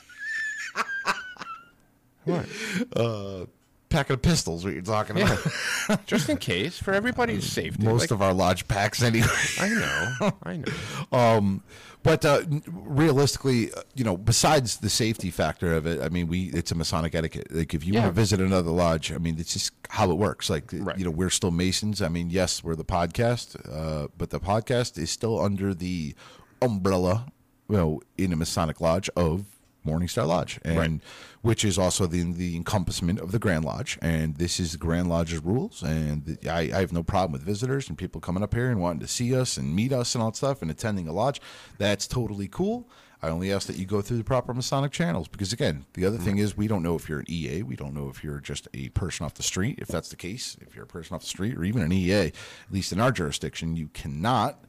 [2.26, 3.48] What?
[3.88, 5.38] Packet of pistols, what you're talking about?
[6.06, 7.84] Just in case, for everybody's safety.
[7.84, 9.28] Most Like, of our lodge packs, anyway.
[9.60, 11.16] I know, I know.
[11.16, 11.62] Um,
[12.02, 16.46] but uh, realistically, uh, you know, besides the safety factor of it, I mean, we
[16.46, 17.46] it's a Masonic etiquette.
[17.50, 18.00] Like, if you Yeah.
[18.00, 20.50] want to visit another lodge, I mean, it's just how it works.
[20.50, 20.98] Like, Right.
[20.98, 22.02] you know, we're still Masons.
[22.02, 26.14] I mean, yes, we're the podcast, uh, but the podcast is still under the
[26.60, 27.26] umbrella,
[27.68, 29.44] you know, in a Masonic lodge of
[29.86, 31.00] Morningstar Lodge, and Right.
[31.42, 33.98] which is also the the encompassment of the Grand Lodge.
[34.02, 35.82] And this is the Grand Lodge's rules.
[35.82, 38.80] And the, I, I have no problem with visitors and people coming up here and
[38.80, 41.40] wanting to see us and meet us and all that stuff and attending a lodge.
[41.78, 42.88] That's totally cool.
[43.22, 46.18] I only ask that you go through the proper Masonic channels because, again, the other
[46.18, 47.62] thing is we don't know if you're an EA.
[47.62, 49.78] We don't know if you're just a person off the street.
[49.80, 52.26] If that's the case, if you're a person off the street or even an EA,
[52.26, 52.32] at
[52.70, 54.65] least in our jurisdiction, you cannot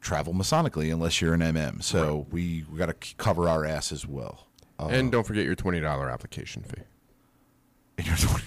[0.00, 1.82] travel Masonically unless you're an MM.
[1.82, 4.46] So we, we got to cover our ass as well.
[4.78, 6.82] Uh, And don't forget your twenty dollar application fee.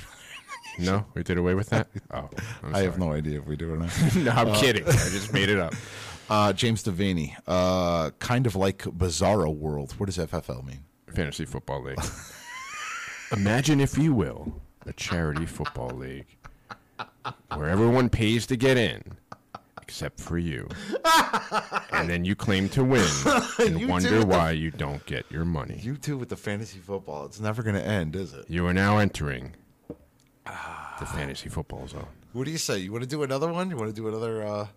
[0.79, 1.89] No, we did away with that.
[2.13, 2.29] Oh,
[2.63, 3.91] I have no idea if we do or not.
[4.15, 4.87] no, I'm kidding.
[4.87, 5.73] I just made it up.
[6.29, 9.91] Uh, James Devaney, uh, kind of like Bizarro World.
[9.97, 10.79] What does FFL mean?
[11.13, 11.99] Fantasy Football League.
[13.33, 16.27] Imagine, if you will, a charity football league
[17.53, 19.03] where everyone pays to get in,
[19.91, 20.69] except for you,
[21.91, 23.05] and then you claim to win
[23.59, 25.79] and You wonder why you don't get your money.
[25.83, 27.25] You too with the fantasy football.
[27.25, 28.45] It's never going to end, is it?
[28.47, 29.53] You are now entering
[30.45, 32.07] the fantasy football zone.
[32.31, 32.77] What do you say?
[32.79, 33.69] You want to do another one?
[33.69, 34.43] You want to do another?
[34.47, 34.67] Uh,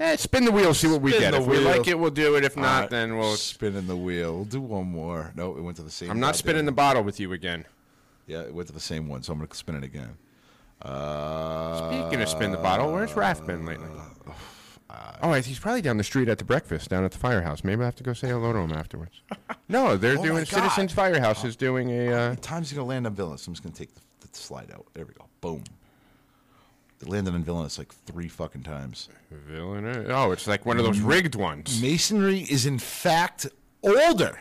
[0.00, 1.30] Eh, spin the wheel, see what we Spin get.
[1.32, 1.62] the If we wheel.
[1.66, 2.44] like it, we'll do it.
[2.44, 3.34] If not, Alright, then we'll.
[3.34, 4.32] spinning the wheel.
[4.36, 5.32] We'll do one more.
[5.34, 6.08] No, it went to the same.
[6.10, 7.64] I'm not goddamn- spinning the bottle with you again.
[8.28, 10.16] Yeah, it went to the same one, so I'm going to spin it again.
[10.80, 13.88] Uh, Speaking of spin the bottle, where's Raph been lately?
[15.22, 17.64] Oh, he's probably down the street at the breakfast down at the firehouse.
[17.64, 19.20] Maybe I have to go say hello to him afterwards.
[19.68, 22.12] no, they're Oh doing Citizens Firehouse is doing a.
[22.12, 23.46] Uh, times gonna land on villainous?
[23.46, 24.86] I'm just gonna take the, the slide out.
[24.94, 25.26] There we go.
[25.40, 25.64] Boom.
[27.00, 29.08] It landed on villainous like three fucking times.
[29.30, 30.06] villain.
[30.10, 31.80] Oh, it's like one of those rigged ones.
[31.80, 33.46] Masonry is in fact
[33.82, 34.40] older.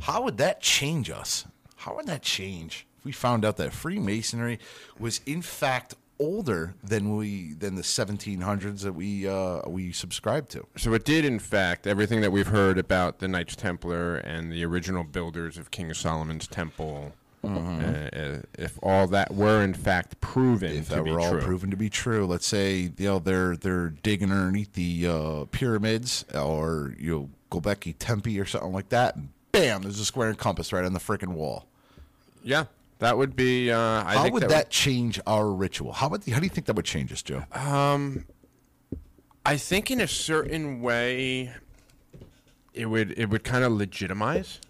[0.00, 1.46] How would that change us?
[1.76, 4.58] How would that change if we found out that Freemasonry
[4.98, 10.66] was in fact older than we than the 1700s that we uh, we subscribe to?
[10.76, 14.64] So it did, in fact, everything that we've heard about the Knights Templar and the
[14.64, 17.12] original builders of King Solomon's Temple.
[17.44, 21.70] uh, uh, if all that were in fact proven If that were all true, proven
[21.70, 26.94] to be true, let's say you know they're they're digging underneath the uh, pyramids or
[26.98, 30.72] you know Gobekli Tepe or something like that, and bam, there's a square and compass
[30.72, 31.66] right on the freaking wall.
[32.42, 32.64] yeah,
[32.98, 33.70] that would be.
[33.70, 35.92] Uh, I How would that, that change our ritual?
[35.92, 37.44] How would how do you think that would change us, Joe?
[39.44, 41.54] I think in a certain way,
[42.72, 44.60] it would it would kind of legitimize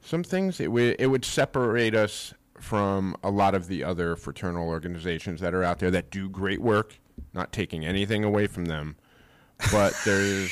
[0.00, 0.60] some things.
[0.60, 5.52] It would it would separate us from a lot of the other fraternal organizations that
[5.52, 6.98] are out there that do great work.
[7.34, 8.96] Not taking anything away from them,
[9.70, 10.50] but there's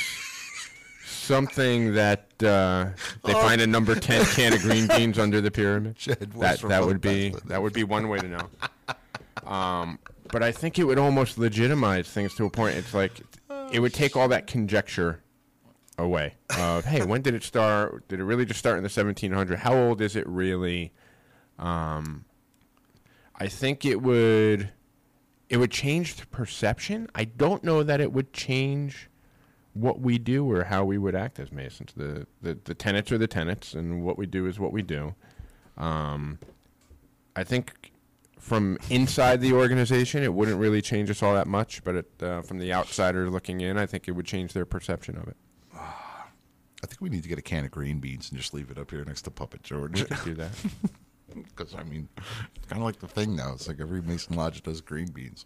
[1.30, 2.90] something that uh,
[3.24, 5.96] they find a number ten can of green beans under the pyramid.
[6.38, 8.48] That that would be that would be one way to know.
[9.46, 9.98] Um,
[10.30, 12.76] but I think it would almost legitimize things to a point.
[12.76, 13.20] It's like
[13.72, 15.22] it would take all that conjecture
[15.98, 16.34] away.
[16.56, 18.06] Of hey, when did it start?
[18.06, 19.58] Did it really just start in the 1700?
[19.58, 20.92] How old is it really?
[21.58, 22.26] Um,
[23.34, 24.70] I think it would
[25.48, 27.08] it would change the perception.
[27.14, 29.09] I don't know that it would change
[29.74, 31.92] what we do or how we would act as Masons.
[31.96, 35.14] The the, the tenets are the tenets, and what we do is what we do.
[35.76, 36.38] Um,
[37.36, 37.92] I think
[38.38, 41.84] from inside the organization, it wouldn't really change us all that much.
[41.84, 45.16] But it, uh, from the outsider looking in, I think it would change their perception
[45.16, 45.36] of it.
[46.82, 48.78] I think we need to get a can of green beans and just leave it
[48.78, 50.00] up here next to Puppet George.
[50.00, 50.52] We could do that.
[51.32, 52.08] Because I mean,
[52.56, 53.52] it's kind of like the thing now.
[53.52, 55.44] It's like every Mason Lodge does green beans,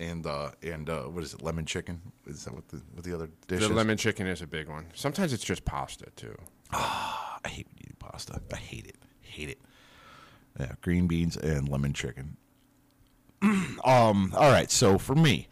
[0.00, 1.42] and uh, and uh, what is it?
[1.42, 2.00] Lemon chicken?
[2.26, 3.70] Is that what the what the other dish the is?
[3.70, 4.86] lemon chicken is a big one.
[4.94, 6.36] Sometimes it's just pasta too.
[6.72, 8.40] Ah, I hate when you do pasta.
[8.52, 8.96] I hate it.
[9.20, 9.58] Hate it.
[10.58, 12.36] Yeah, green beans and lemon chicken.
[13.42, 14.32] um.
[14.36, 14.70] All right.
[14.70, 15.48] So for me,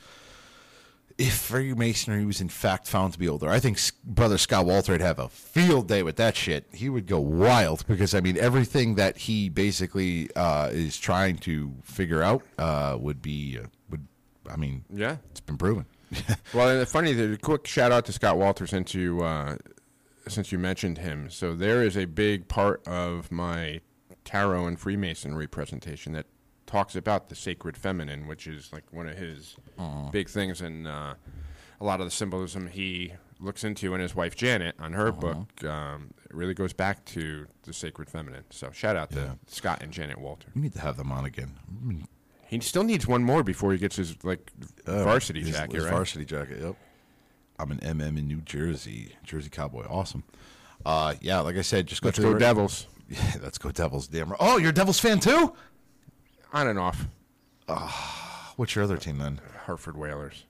[1.18, 5.00] if Freemasonry was in fact found to be older, I think Brother Scott Walter would
[5.00, 6.66] have a field day with that shit.
[6.72, 11.74] He would go wild because I mean everything that he basically uh, is trying to
[11.82, 13.66] figure out uh, would be uh.
[14.50, 15.16] I mean, Yeah.
[15.30, 15.86] it's been proven.
[16.54, 19.56] Well, and the funny, the quick shout out to Scott Walter since you uh,
[20.26, 21.28] since you mentioned him.
[21.30, 23.80] So there is a big part of my
[24.24, 26.26] tarot and Freemasonry presentation that
[26.66, 29.56] talks about the sacred feminine, which is like one of his
[30.10, 31.14] big things, and uh,
[31.80, 35.62] a lot of the symbolism he looks into in his wife Janet on her book.
[35.64, 38.44] Um, really goes back to the sacred feminine.
[38.50, 40.48] So shout out to Scott and Janet Walter.
[40.54, 41.58] we need to have them on again.
[42.48, 44.50] He still needs one more before he gets his like
[44.86, 45.92] varsity Uh, His- jacket, his right?
[45.92, 46.58] Varsity jacket.
[46.60, 46.76] Yep.
[47.60, 49.84] I'm an MM in New Jersey, Jersey Cowboy.
[49.88, 50.22] Awesome.
[50.86, 52.86] Uh, yeah, like I said, just go Let's to go the, Devils.
[53.08, 54.06] Yeah, let's go Devils.
[54.08, 54.28] Damn.
[54.30, 54.36] right.
[54.40, 55.54] Oh, you're a Devils fan too?
[56.52, 57.06] On and off.
[58.56, 59.40] What's your other team then?
[59.66, 60.44] Hartford Whalers,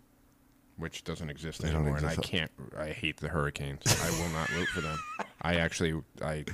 [0.76, 2.50] which doesn't exist don't anymore, and I can't.
[2.78, 3.82] I hate the Hurricanes.
[4.02, 4.98] I will not root for them.
[5.42, 6.44] I actually, I,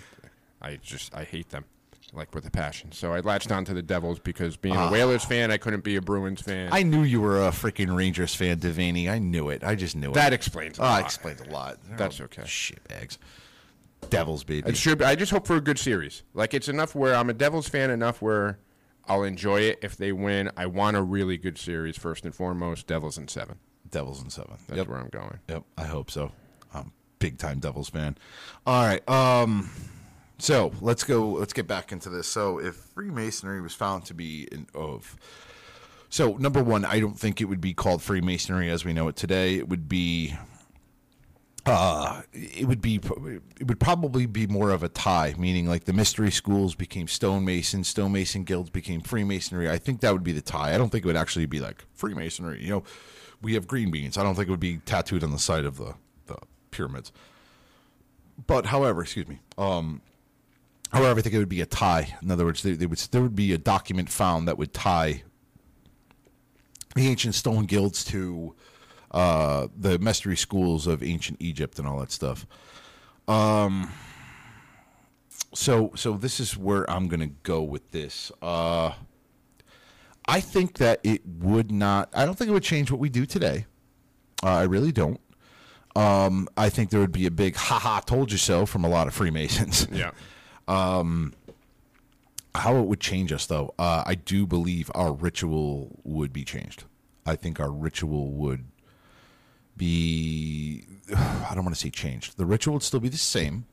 [0.63, 1.65] I just, I hate them,
[2.15, 2.93] like with a passion.
[2.93, 5.97] So I latched on to the Devils because being a Whalers fan, I couldn't be
[5.97, 6.69] a Bruins fan.
[6.73, 9.11] I knew you were a freaking Rangers fan, Devaney.
[9.11, 9.65] I knew it.
[9.65, 10.15] I just knew it.
[10.15, 11.05] that explains a lot.
[11.05, 11.79] explains a lot.
[11.97, 12.45] That's Oh, okay.
[12.47, 13.19] Shit bags.
[14.11, 14.69] Devils, baby.
[14.69, 14.99] It should.
[14.99, 16.23] Be, I just hope for a good series.
[16.35, 18.59] Like it's enough where I'm a Devils fan enough where
[19.07, 20.51] I'll enjoy it if they win.
[20.57, 22.87] I want a really good series first and foremost.
[22.87, 23.59] Devils in seven.
[23.91, 24.57] Devils in seven.
[24.67, 24.89] That's yep.
[24.89, 25.39] where I'm going.
[25.49, 26.33] Yep, I hope so.
[26.73, 28.17] I'm big time Devils fan.
[28.67, 29.07] All right.
[29.09, 29.71] Um
[30.39, 32.27] so let's go let's get back into this.
[32.27, 35.17] So if Freemasonry was found to be an of
[36.09, 39.17] so number one, I don't think it would be called Freemasonry as we know it
[39.17, 39.57] today.
[39.57, 40.37] It would be
[41.67, 43.01] uh it would be
[43.59, 47.83] it would probably be more of a tie meaning like the mystery schools became stonemason
[47.83, 49.71] stonemason guilds became freemasonry.
[49.71, 50.75] I think that would be the tie.
[50.75, 52.63] I don't think it would actually be like freemasonry.
[52.63, 52.85] You know
[53.41, 54.19] we have green beans.
[54.19, 55.95] I don't think it would be tattooed on the side of the
[56.27, 56.37] the
[56.71, 57.13] pyramids.
[58.47, 60.03] But however excuse me um
[60.95, 63.21] however i think it would be a tie in other words they, they would there
[63.21, 65.23] would be a document found that would tie
[66.95, 68.55] the ancient stone guilds to
[69.11, 72.47] uh, the mystery schools of ancient Egypt and all that stuff.
[73.29, 73.93] Um,
[75.55, 78.33] so so this is where I'm gonna go with this.
[78.43, 78.93] Uh,
[80.27, 82.11] I think that it would not.
[82.13, 83.67] I don't think it would change what we do today.
[84.43, 85.21] Uh, I really don't.
[85.95, 88.89] Um, I think there would be a big "ha ha, told you so" from a
[88.89, 89.87] lot of Freemasons.
[89.93, 90.11] Yeah.
[90.69, 96.85] How it would change us, though, uh, I do believe our ritual would be changed.
[97.27, 98.65] I think our ritual would
[99.77, 100.85] be.
[101.17, 102.37] I don't want to say changed.
[102.37, 103.67] The ritual would still be the same,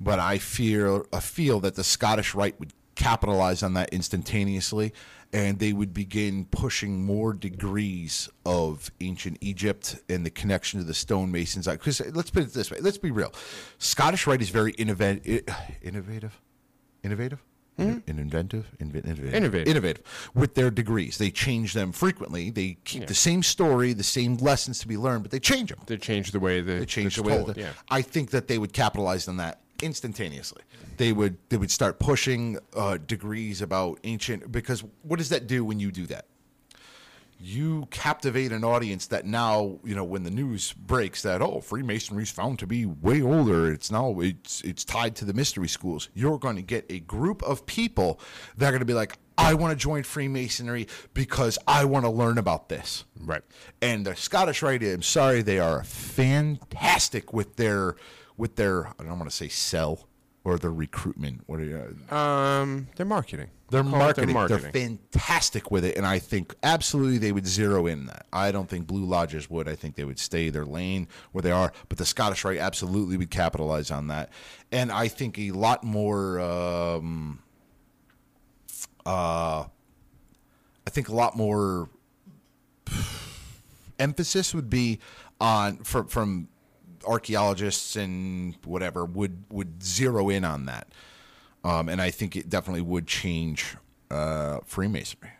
[0.00, 2.72] but I fear I feel that the Scottish Rite would
[3.04, 4.92] capitalize on that instantaneously,
[5.32, 10.92] and they would begin pushing more degrees of ancient Egypt and the connection to the
[10.92, 11.66] stonemasons.
[11.70, 13.32] Because let's put it this way: let's be real.
[13.78, 15.44] Scottish Rite is very innovative.
[15.82, 16.38] Innovative.
[17.02, 17.42] Innovative.
[17.76, 17.98] Hmm?
[18.06, 19.68] In- inventive, Inve- innovative, Innovative.
[19.68, 21.16] innovative with their degrees.
[21.16, 22.50] They change them frequently.
[22.50, 25.78] They keep the same story, the same lessons to be learned, but they change them.
[25.86, 27.36] They change the way the They change the way.
[27.36, 27.70] told, that yeah.
[27.88, 30.60] I think that they would capitalize on that instantaneously.
[31.00, 35.64] They would they would start pushing uh, degrees about ancient because what does that do
[35.64, 36.26] when you do that?
[37.38, 42.24] You captivate an audience that now you know when the news breaks that oh Freemasonry
[42.24, 43.72] is found to be way older.
[43.72, 46.10] It's now it's it's tied to the mystery schools.
[46.12, 48.20] You're going to get a group of people
[48.58, 52.10] that are going to be like I want to join Freemasonry because I want to
[52.10, 53.06] learn about this.
[53.18, 53.40] Right.
[53.80, 57.96] And the Scottish Rite, I'm sorry, they are fantastic with their
[58.36, 60.09] with their I don't want to say sell
[60.44, 61.42] or their recruitment.
[61.46, 63.48] What are you, Um, their marketing.
[63.70, 64.34] their it marketing.
[64.34, 68.26] They're fantastic with it, and I think absolutely they would zero in that.
[68.32, 69.68] I don't think Blue Lodges would.
[69.68, 71.72] I think they would stay their lane where they are.
[71.88, 74.30] But the Scottish Rite absolutely would capitalize on that,
[74.72, 76.40] and I think a lot more.
[76.40, 77.40] Um,
[79.06, 79.64] uh,
[80.86, 81.88] I think a lot more
[83.98, 84.98] emphasis would be
[85.40, 86.48] on from from
[87.04, 90.88] archaeologists and whatever would would zero in on that,
[91.64, 93.76] um, and I think it definitely would change
[94.10, 95.30] uh, Freemasonry.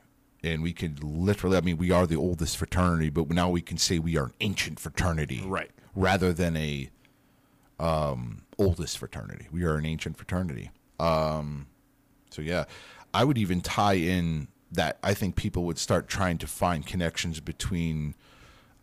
[0.43, 3.77] And we could literally, I mean, we are the oldest fraternity, but now we can
[3.77, 5.71] say we are an ancient fraternity, Right.
[5.95, 6.89] Rather than a
[7.79, 10.71] um, oldest fraternity, we are an ancient fraternity.
[10.99, 11.67] Um,
[12.31, 12.65] so yeah,
[13.13, 14.99] I would even tie in that.
[15.03, 18.15] I think people would start trying to find connections between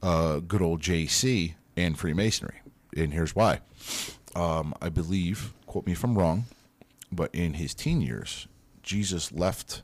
[0.04, 2.62] uh, good old JC and Freemasonry,
[2.96, 3.60] and here's why.
[4.36, 6.46] Um, I believe, quote me if I'm wrong,
[7.12, 8.48] but in his teen years,
[8.84, 9.82] Jesus left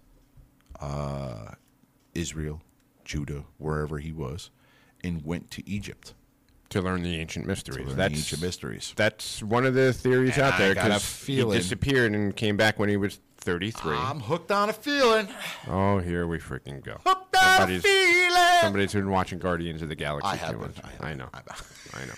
[0.79, 1.51] uh,
[2.13, 2.61] Israel,
[3.05, 4.49] Judah, wherever he was,
[5.03, 6.13] and went to Egypt
[6.69, 7.87] to learn the ancient mysteries.
[7.87, 8.93] learn that's the ancient mysteries.
[8.95, 12.89] that's one of the theories And out there because he disappeared and came back when
[12.89, 13.95] he was 33.
[13.95, 15.27] I'm hooked on a feeling.
[15.67, 16.97] oh, here we freaking go.
[17.05, 18.61] Hooked on a feeling.
[18.61, 20.67] somebody's been watching Guardians of the Galaxy I have too been.
[20.67, 20.77] much.
[21.01, 21.29] I I, know.
[21.33, 22.13] I know.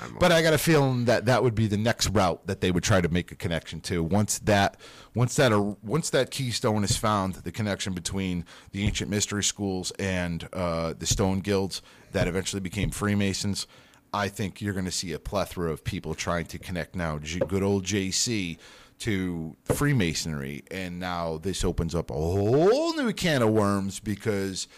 [0.00, 2.70] I'm But I got a feeling that that would be the next route that they
[2.70, 4.02] would try to make a connection to.
[4.02, 4.76] Once that,
[5.14, 10.48] once that, once that keystone is found, the connection between the ancient mystery schools and
[10.52, 11.82] uh, the Stone Guilds
[12.12, 13.66] that eventually became Freemasons,
[14.12, 17.18] I think you're going to see a plethora of people trying to connect now.
[17.18, 18.58] Good old JC
[19.00, 24.68] to Freemasonry, and now this opens up a whole new can of worms because.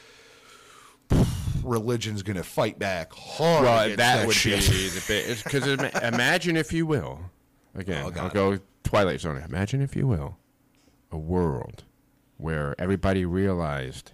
[1.64, 3.64] Religion's going to fight back hard.
[3.64, 4.60] well, that that would shit.
[4.70, 5.42] be the bit.
[5.44, 5.66] Because
[6.02, 7.20] imagine, if you will,
[7.74, 9.36] again, Oh, I'll go Twilight Zone.
[9.38, 10.36] Imagine, if you will,
[11.10, 11.84] a world
[12.36, 14.12] where everybody realized,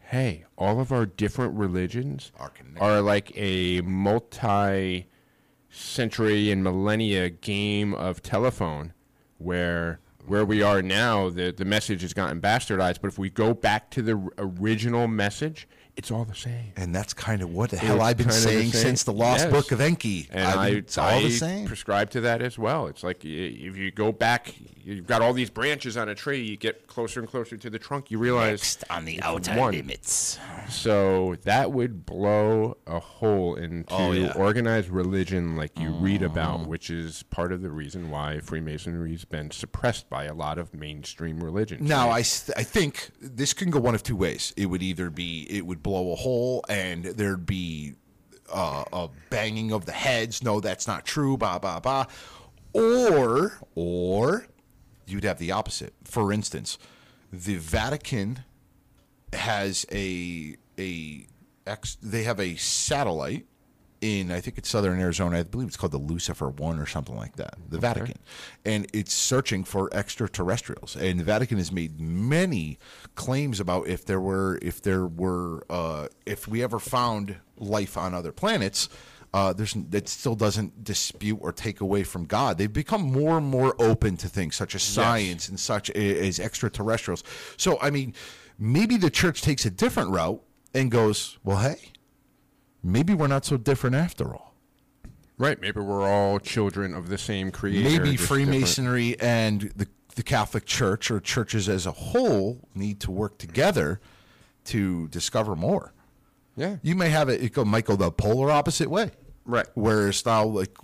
[0.00, 8.22] hey, all of our different religions Are are like a multi-century and millennia game of
[8.22, 8.92] telephone,
[9.38, 13.00] where where we are now, the the message has gotten bastardized.
[13.00, 15.66] But if we go back to the original message,
[15.96, 16.72] it's all the same.
[16.76, 19.12] And that's kind of what the hell It's I've been of the saying since the
[19.12, 19.52] Lost Yes.
[19.52, 20.26] Book of Enki.
[20.30, 21.66] And I, it's all I the same.
[21.66, 22.86] prescribe to that as well.
[22.86, 26.40] It's like if you go back, you've got all these branches on a tree.
[26.40, 28.10] You get closer and closer to the trunk.
[28.10, 29.72] You realize on the outer one.
[29.74, 30.38] limits.
[30.68, 34.32] so that would blow a hole into Oh, yeah.
[34.34, 36.70] organized religion, like you read about, mm-hmm.
[36.70, 41.40] which is part of the reason why Freemasonry's been suppressed by a lot of mainstream
[41.42, 41.86] religions.
[41.88, 42.22] Now, I I
[42.64, 44.52] think this can go one of two ways.
[44.56, 47.94] It would either be it would blow a hole and there'd be
[48.52, 50.42] uh, a banging of the heads.
[50.42, 51.36] No, that's not true.
[51.36, 52.06] Blah blah blah.
[52.72, 54.46] Or or
[55.06, 55.94] you'd have the opposite.
[56.04, 56.78] For instance,
[57.32, 58.44] the Vatican
[59.32, 61.26] has a a
[62.02, 63.46] they have a satellite
[64.02, 65.38] in I think it's southern Arizona.
[65.38, 67.54] I believe it's called the Lucifer One or something like that.
[67.70, 68.18] The Vatican,
[68.64, 70.96] and it's searching for extraterrestrials.
[70.96, 72.78] And the Vatican has made many
[73.14, 78.12] claims about if there were if there were uh, if we ever found life on
[78.12, 78.88] other planets.
[79.34, 82.58] Uh, there's that still doesn't dispute or take away from God.
[82.58, 87.24] They've become more and more open to things such as science and such as extraterrestrials.
[87.56, 88.12] So I mean,
[88.58, 90.42] maybe the church takes a different route
[90.74, 91.91] and goes, well, hey,
[92.82, 94.54] maybe we're not so different after all.
[95.38, 95.60] Right.
[95.60, 97.88] Maybe we're all children of the same creator.
[97.88, 103.10] Maybe just Freemasonry and the the Catholic Church or churches as a whole need to
[103.10, 103.98] work together
[104.66, 105.94] to discover more.
[106.54, 106.76] Yeah.
[106.82, 109.10] You may have it, it go might go the polar opposite way.
[109.46, 109.66] Right.
[109.74, 110.76] Whereas now like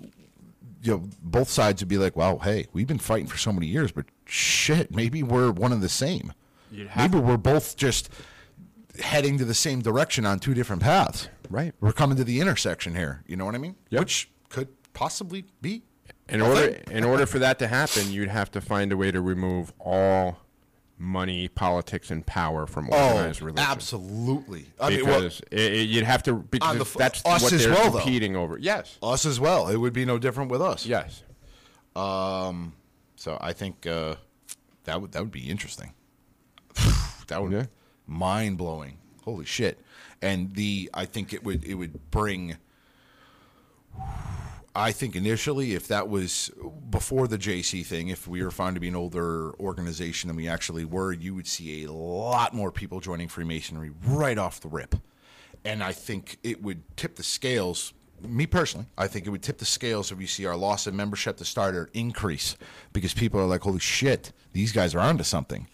[0.83, 3.67] you know, both sides would be like, Well, hey, we've been fighting for so many
[3.67, 6.33] years, but shit, maybe we're one and the same.
[6.71, 8.09] You'd have- Maybe we're both just
[9.01, 11.29] heading to the same direction on two different paths.
[11.51, 11.73] Right.
[11.81, 13.23] We're coming to the intersection here.
[13.27, 13.77] You know what I mean?
[13.91, 14.01] Yep.
[14.01, 15.83] Which could possibly be
[16.29, 19.21] In order in order for that to happen, you'd have to find a way to
[19.21, 20.39] remove all
[21.01, 23.65] money, politics, and power from organized religion.
[23.69, 24.67] Oh, absolutely.
[24.81, 27.53] I mean, well, Because it, it- you'd have to because On the that's us what
[27.53, 27.99] as they're well, though.
[28.01, 28.59] competing over.
[28.59, 28.99] Yes.
[29.03, 29.69] us as well.
[29.69, 30.85] It would be no different with us.
[30.85, 31.23] Yes.
[31.97, 32.75] Um.
[33.17, 34.17] So I think uh,
[34.85, 35.93] that would that would be interesting.
[37.29, 37.67] that would Yeah.
[38.09, 38.99] Mind blowing.
[39.25, 39.79] Holy shit!
[40.21, 42.57] And the I think it would it would bring.
[44.75, 46.53] I think initially, if that was
[46.89, 50.47] before the JC thing, if we were found to be an older organization than we
[50.47, 54.95] actually were, you would see a lot more people joining Freemasonry right off the rip.
[55.65, 57.93] And I think it would tip the scales.
[58.23, 60.95] Me personally, I think it would tip the scales if you see our loss of
[60.95, 62.57] membership to start or increase
[62.93, 65.67] because people are like, "Holy shit, these guys are onto something."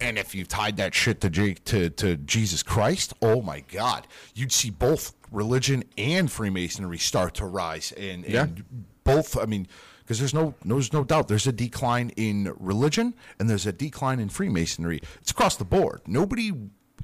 [0.00, 4.06] And if you tied that shit to, J- to to Jesus Christ, oh my God,
[4.34, 8.44] you'd see both religion and Freemasonry start to rise, and, Yeah.
[8.44, 8.64] and
[9.04, 9.36] both.
[9.36, 9.66] I mean,
[10.00, 14.20] because there's no there's no doubt there's a decline in religion and there's a decline
[14.20, 15.00] in Freemasonry.
[15.20, 16.00] It's across the board.
[16.06, 16.52] Nobody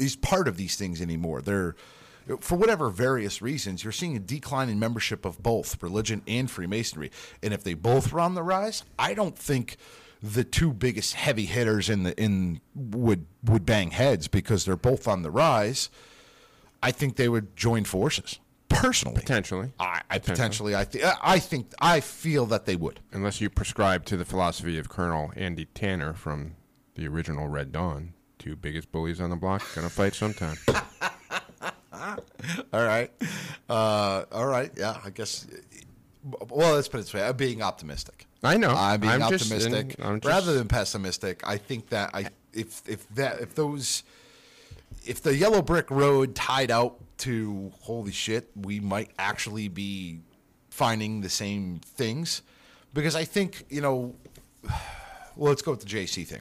[0.01, 1.41] is part of these things anymore.
[1.43, 1.77] They're
[2.41, 7.13] for whatever various reasons, you're seeing a decline in membership of both religion and Freemasonry.
[7.43, 9.77] And if they both were on the rise, I don't think
[10.33, 15.07] the two biggest heavy hitters in the in would would bang heads because they're both
[15.07, 15.91] on the rise.
[16.83, 19.21] I think they would join forces personally.
[19.21, 19.73] Potentially.
[19.81, 23.01] I, I potentially, I think, I think, I feel that they would.
[23.13, 26.55] Unless you prescribe to the philosophy of Colonel Andy Tanner from
[26.95, 28.13] the original Red Dawn.
[28.39, 30.57] Two biggest bullies on the block gonna fight sometime.
[32.73, 33.11] All right,
[33.69, 34.99] uh, all right, yeah.
[35.05, 35.47] I guess.
[36.23, 38.26] Well, let's put it this way: I'm being optimistic.
[38.43, 38.71] I know.
[38.71, 41.47] I'm being I'm optimistic I'm rather than pessimistic.
[41.47, 44.03] I think that I if if that if those
[45.05, 50.21] if the yellow brick road tied out to holy shit, we might actually be
[50.71, 52.43] finding the same things
[52.93, 54.15] because I think you know.
[55.39, 56.41] Well, let's go with the JC thing.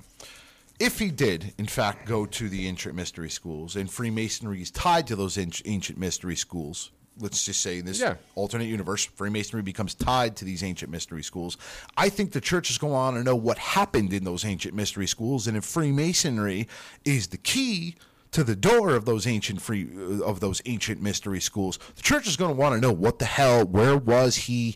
[0.79, 5.05] If he did, in fact, go to the ancient mystery schools and Freemasonry is tied
[5.07, 8.15] to those ancient mystery schools, let's just say in this Yeah.
[8.35, 11.57] alternate universe, Freemasonry becomes tied to these ancient mystery schools.
[11.95, 14.73] I think the church is going to want to know what happened in those ancient
[14.73, 16.67] mystery schools, and if Freemasonry
[17.05, 17.95] is the key
[18.31, 22.27] to the door of those ancient free uh, of those ancient mystery schools, the church
[22.27, 24.75] is going to want to know what the hell, where was he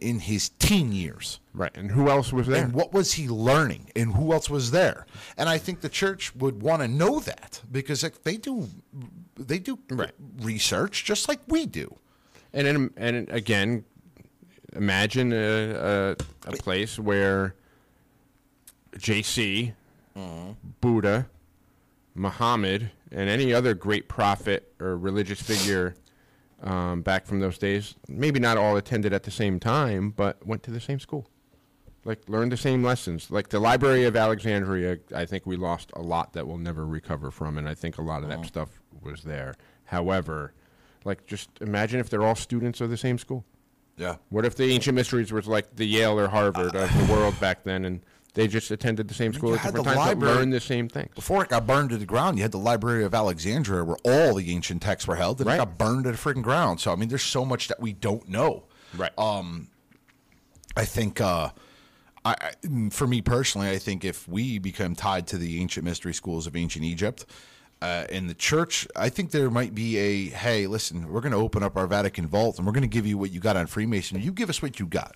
[0.00, 1.38] in his teen years?
[1.52, 1.76] right.
[1.76, 2.64] And who else was there?
[2.64, 3.90] And what was he learning?
[3.94, 5.06] And who else was there?
[5.38, 8.68] And I think the church would want to know that because like, they do,
[9.38, 10.12] they do Right.
[10.40, 11.96] research just like we do.
[12.52, 13.84] And then, and again,
[14.74, 16.16] imagine a, a,
[16.46, 17.54] a place where
[18.96, 19.74] JC,
[20.80, 21.26] Buddha,
[22.14, 25.94] Muhammad, and any other great prophet or religious figure
[26.62, 30.62] um, back from those days, maybe not all attended at the same time, but went
[30.64, 31.28] to the same school.
[32.04, 33.30] Like, learned the same lessons.
[33.30, 37.30] Like the Library of Alexandria, I think we lost a lot that we'll never recover
[37.30, 39.54] from, and I think a lot of that stuff was there.
[39.84, 40.52] However,
[41.04, 43.44] like, just imagine if they're all students of the same school.
[43.96, 44.16] Yeah.
[44.28, 47.62] What if the ancient mysteries was like the Yale or Harvard of the world back
[47.64, 48.00] then, and
[48.34, 51.08] they just attended the same school at different times, but library- learned the same thing.
[51.14, 54.34] Before it got burned to the ground, you had the Library of Alexandria where all
[54.34, 55.54] the ancient texts were held, and Right.
[55.54, 56.80] it got burned to the freaking ground.
[56.80, 58.64] So I mean, there's so much that we don't know.
[58.94, 59.12] Right.
[59.18, 59.68] Um,
[60.76, 61.50] I think, uh,
[62.24, 62.36] I,
[62.90, 66.54] for me personally, I think if we become tied to the ancient mystery schools of
[66.56, 67.24] ancient Egypt,
[67.86, 71.38] uh, in the church, I think there might be a hey, listen, we're going to
[71.38, 73.66] open up our Vatican vault and we're going to give you what you got on
[73.66, 74.22] Freemasonry.
[74.22, 75.14] You give us what you got,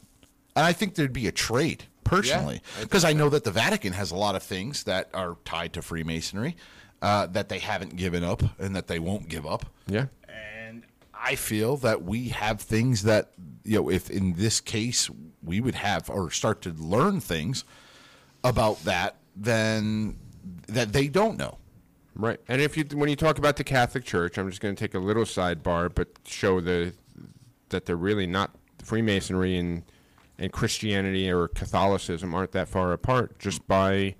[0.55, 3.93] and I think there'd be a trade personally I because I know that the Vatican
[3.93, 6.57] has a lot of things that are tied to Freemasonry
[7.03, 9.67] uh, that they haven't given up and that they won't give up.
[9.87, 10.07] Yeah.
[10.29, 13.33] And I feel that we have things that,
[13.65, 15.11] you know, if in this case
[15.43, 17.65] we would have or start to learn things
[18.45, 20.19] about that, then
[20.69, 21.59] that they don't know.
[22.21, 22.39] Right.
[22.49, 24.95] And if you when you talk about the Catholic Church, I'm just going to take
[24.95, 26.93] a little sidebar, but show the
[27.71, 28.51] that they're really not
[28.83, 29.83] Freemasonry and
[30.39, 34.15] and Christianity or Catholicism aren't that far apart just by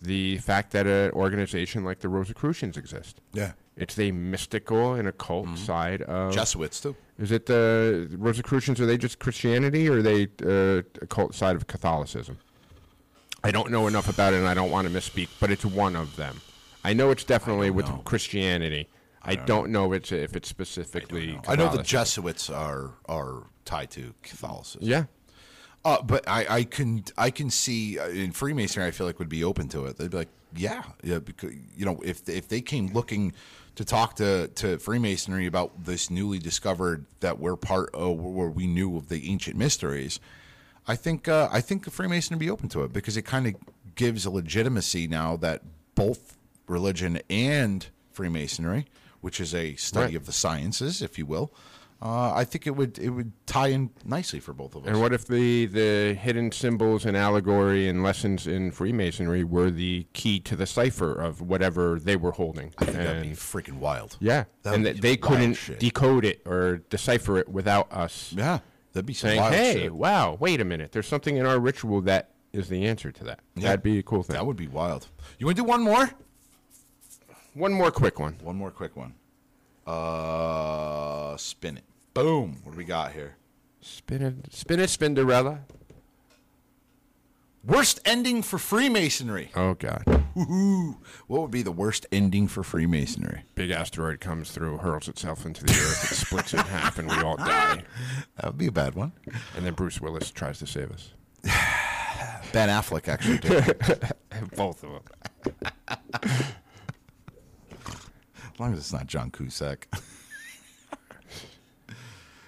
[0.00, 3.20] the fact that an organization like the Rosicrucians exist.
[3.32, 3.52] Yeah.
[3.76, 5.56] It's a mystical and occult Mm-hmm.
[5.56, 6.96] side of Jesuits too.
[7.18, 8.80] Is it the Rosicrucians?
[8.80, 12.36] Are they just Christianity, or are they uh, a cult side of Catholicism?
[13.44, 15.94] I don't know enough about it, and I don't want to misspeak, but it's one
[15.96, 16.40] of them.
[16.84, 18.02] I know it's definitely with know.
[18.04, 18.88] Christianity.
[19.24, 21.38] I don't know it's if it's specifically.
[21.46, 24.88] I know the Jesuits are are tied to Catholicism.
[24.88, 25.04] Yeah,
[25.84, 29.28] Uh, but I, I can I can see uh, in Freemasonry I feel like would
[29.28, 29.96] be open to it.
[29.96, 33.32] They'd be like, yeah, yeah, because you know if if they came looking
[33.74, 38.66] to talk to, to Freemasonry about this newly discovered that we're part of where we
[38.66, 40.20] knew of the ancient mysteries,
[40.86, 43.54] I think uh, I think Freemasonry would be open to it because it kind of
[43.94, 45.62] gives a legitimacy now that
[45.94, 46.36] both
[46.66, 48.86] religion and Freemasonry,
[49.20, 50.16] which is a study Right.
[50.16, 51.52] of the sciences, if you will.
[52.04, 54.88] Uh, I think it would it would tie in nicely for both of us.
[54.88, 60.08] and what if the the hidden symbols and allegory and lessons in Freemasonry were the
[60.12, 62.74] key to the cipher of whatever they were holding?
[62.78, 64.16] I think that'd be freaking wild.
[64.20, 65.78] yeah, That and that they couldn't shit.
[65.78, 68.58] decode it or decipher it without us Yeah,
[68.94, 69.94] that'd be saying, wild "Hey, shit.
[69.94, 73.38] wow, wait a minute, there's something in our ritual that is the answer to that."
[73.54, 73.68] Yeah.
[73.68, 74.34] That'd be a cool thing.
[74.34, 75.06] That would be wild.
[75.38, 76.10] You want to do one more?
[77.54, 78.36] One more quick one.
[78.42, 79.14] One more quick one.
[79.86, 81.84] Uh, spin it.
[82.14, 82.60] Boom.
[82.62, 83.36] What do we got here?
[83.80, 85.60] Spin it, spin it, Spinderella.
[87.64, 89.50] Worst ending for Freemasonry.
[89.54, 90.04] Oh God,
[90.36, 90.96] Woohoo.
[91.28, 93.42] What would be the worst ending for Freemasonry?
[93.54, 97.14] big asteroid comes through, hurls itself into the earth, it splits in half, and we
[97.16, 97.82] all die.
[98.36, 99.12] That would be a bad one.
[99.56, 101.12] And then Bruce Willis tries to save us.
[102.52, 103.80] Ben Affleck actually did.
[104.56, 105.00] Both of
[105.44, 105.54] them.
[108.54, 109.88] as long as it's not John Cusack.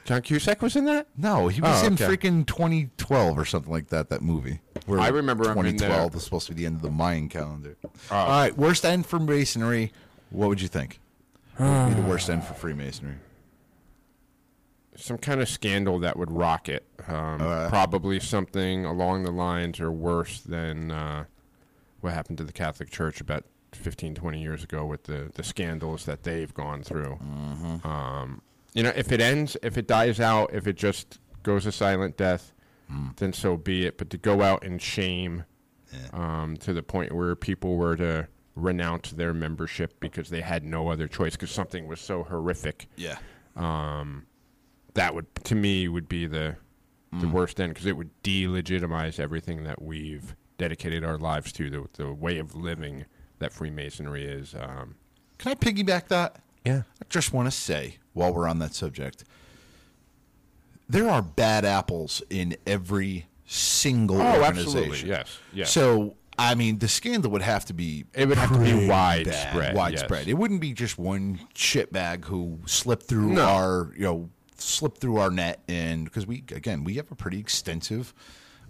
[0.05, 1.07] John Cusack was in that.
[1.17, 2.05] No, he was Oh, in okay.
[2.05, 4.11] freaking 2012 or something like that.
[4.11, 4.61] That movie.
[4.85, 6.11] Where I remember him in 2012 there.
[6.17, 7.77] was supposed to be the end of the Mayan calendar.
[7.85, 7.91] Oh.
[8.15, 9.93] All right, worst end for Masonry.
[10.29, 11.01] What would you think?
[11.59, 13.15] Would be the worst end for Freemasonry?
[14.97, 16.85] some kind of scandal that would rock it.
[17.09, 17.69] Um, Alright.
[17.69, 21.25] Probably something along the lines or worse than uh,
[22.01, 23.45] what happened to the Catholic Church about
[23.77, 27.19] 15, 20 years ago with the, the scandals that they've gone through.
[27.85, 31.73] Um, you know, if it ends, if it dies out, if it just goes a
[31.73, 32.53] silent death,
[33.17, 33.99] then so be it.
[33.99, 35.45] But to go out in shame
[36.13, 40.89] um, to the point where people were to renounce their membership because they had no
[40.89, 43.17] other choice because something was so horrific Yeah.
[44.95, 46.57] that would to me would be the
[47.21, 51.85] the worst end because it would delegitimize everything that we've dedicated our lives to the
[51.95, 53.05] the way of living
[53.39, 54.55] that Freemasonry is.
[54.55, 54.95] Um,
[55.39, 56.37] Can I piggyback that?
[56.65, 59.25] yeah, I just want to say, while we're on that subject,
[60.89, 64.79] there are bad apples in every single Oh, organization.
[64.79, 65.09] absolutely.
[65.09, 65.71] Yes, yes.
[65.71, 69.55] So, I mean, the scandal would have to be It would have to be widespread,
[69.55, 70.21] bad, widespread.
[70.23, 70.29] yes.
[70.29, 73.43] It wouldn't be just one shitbag who slipped through No.
[73.45, 77.39] our, you know, slipped through our net, and because we again we have a pretty
[77.39, 78.15] extensive,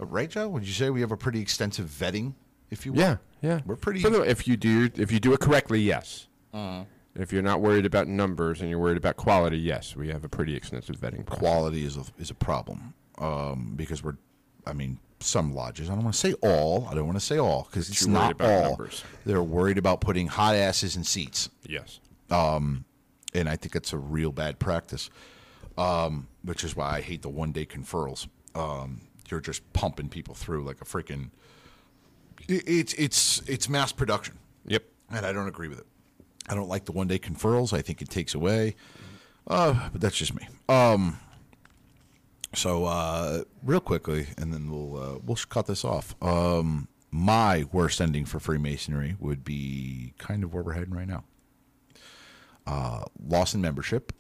[0.01, 0.49] uh, right, Joe?
[0.49, 2.35] Would you say we have a pretty extensive vetting,
[2.71, 3.01] if you will?
[3.01, 3.61] yeah, yeah.
[3.67, 4.01] We're pretty.
[4.03, 6.27] The- if you do if you do it correctly, yes.
[7.17, 10.29] If you're not worried about numbers and you're worried about quality, yes, we have a
[10.29, 11.39] pretty extensive vetting process.
[11.41, 14.17] quality is a is a problem um, because we're,
[14.67, 15.89] I mean, some lodges.
[15.89, 16.89] I don't want to say all.
[16.91, 18.69] I don't want to say all because it's not about all.
[18.71, 19.05] numbers.
[19.25, 22.01] They're worried about putting hot asses in seats, Yes.
[22.31, 22.85] and
[23.49, 25.09] I think it's a real bad practice.
[25.77, 28.29] Um, which is why I hate the one day conferrals.
[28.55, 31.31] Um, you're just pumping people through like a freaking.
[32.49, 34.85] It- It's it's it's mass production Yep.
[35.11, 35.87] and I don't agree with it.
[36.49, 37.73] I don't like the one day conferrals.
[37.73, 38.77] I think it takes away.
[39.47, 40.47] Uh, but that's just me.
[40.69, 41.19] Um.
[42.55, 46.15] So, uh, real quickly, and then we'll uh, we'll cut this off.
[46.23, 51.25] Um, my worst ending for Freemasonry would be kind of where we're heading right now.
[52.67, 54.13] Uh, loss in membership.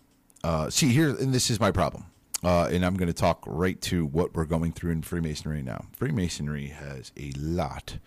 [0.42, 2.04] Uh, see here, and this is my problem.
[2.44, 5.86] Uh, and I'm going to talk right to what we're going through in Freemasonry now.
[5.92, 7.98] Freemasonry has a lot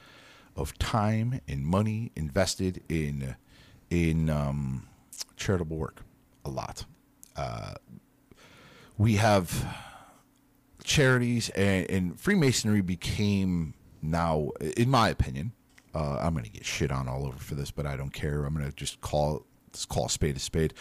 [0.56, 3.36] of time and money invested in
[3.90, 4.88] in um,
[5.38, 6.04] charitable work.
[6.46, 6.86] A lot.
[7.36, 7.74] Uh,
[8.98, 9.76] we have
[10.84, 15.52] charities, and, and Freemasonry became now, in my opinion,
[15.94, 18.46] uh, I'm going to get shit on all over for this, but I don't care.
[18.46, 20.74] I'm going to just call just call a spade a spade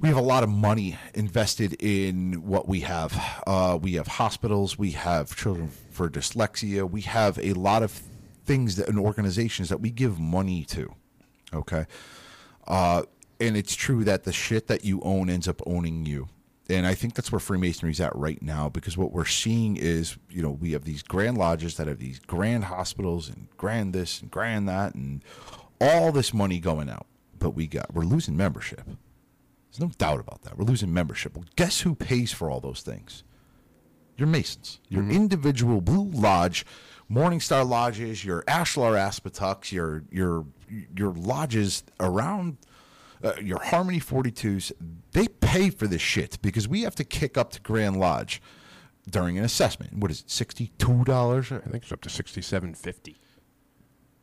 [0.00, 3.42] we have a lot of money invested in what we have.
[3.46, 4.78] Uh, we have hospitals.
[4.78, 6.88] We have children for dyslexia.
[6.88, 8.02] We have a lot of
[8.44, 10.94] things that and organizations that we give money to.
[11.52, 11.86] Okay,
[12.66, 13.02] uh,
[13.40, 16.28] and it's true that the shit that you own ends up owning you.
[16.70, 20.42] And I think that's where Freemasonry's at right now because what we're seeing is, you
[20.42, 24.30] know, we have these grand lodges that have these grand hospitals and grand this and
[24.30, 25.24] grand that and
[25.80, 27.06] all this money going out.
[27.38, 28.82] But we got we're losing membership
[29.70, 30.56] There's no doubt about that.
[30.56, 31.36] We're losing membership.
[31.36, 33.24] Well, guess who pays for all those things?
[34.16, 36.66] Your Masons, your individual Blue Lodge,
[37.10, 40.44] Morningstar lodges, your Ashlar Aspetucks, your your
[40.96, 42.56] your lodges around
[43.22, 44.72] uh, your Harmony 42s.
[45.12, 48.42] They pay for this shit because we have to kick up to Grand Lodge
[49.08, 49.94] during an assessment.
[49.94, 50.30] What is it?
[50.30, 53.20] Sixty-two dollars I think it's up to sixty-seven fifty.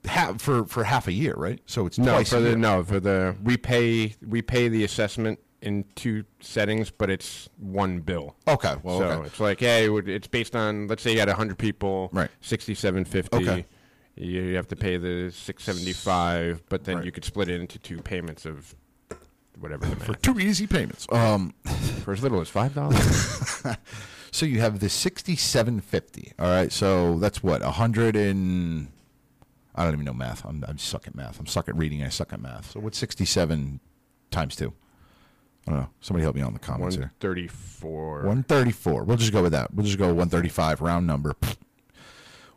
[0.05, 1.59] Half for for half a year, right?
[1.65, 5.39] So it's No, twice for the no for the we pay we pay the assessment
[5.61, 8.35] in two settings, but it's one bill.
[8.47, 9.27] Okay, well, so okay.
[9.27, 12.29] it's like, hey, it's based on let's say you had hundred people, Right.
[12.41, 13.37] Sixty-seven fifty.
[13.37, 13.65] Okay.
[14.15, 17.05] You have to pay the six seventy-five, but then Right.
[17.05, 18.75] you could split it into two payments of
[19.59, 21.07] whatever the for two easy payments.
[21.11, 21.53] Um,
[22.03, 23.63] for as little as five dollars.
[24.31, 26.31] so you have the sixty-seven fifty.
[26.37, 28.89] All right, so that's what a hundred and
[29.75, 30.45] I don't even know math.
[30.45, 31.39] I'm I'm suck at math.
[31.39, 32.03] I'm suck at reading.
[32.03, 32.71] I suck at math.
[32.71, 33.79] So what's sixty-seven
[34.31, 34.73] times two?
[35.67, 35.89] I don't know.
[35.99, 37.05] Somebody help me out in the comments here.
[37.05, 38.17] One thirty-four.
[38.19, 39.03] 134.
[39.03, 39.73] We'll just go with that.
[39.73, 41.35] We'll just go 135, round number.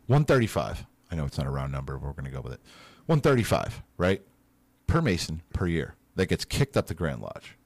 [0.07, 0.85] 135.
[1.11, 2.61] I know it's not a round number, but we're going to go with it.
[3.07, 4.21] 135, right?
[4.87, 5.95] Per Mason per year.
[6.15, 7.57] That gets kicked up the Grand Lodge.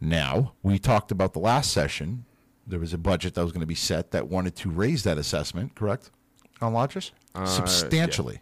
[0.00, 2.24] Now, we talked about the last session.
[2.66, 5.18] There was a budget that was going to be set that wanted to raise that
[5.18, 6.10] assessment, correct?
[6.60, 7.12] On lodges?
[7.34, 8.40] Uh, Substantially.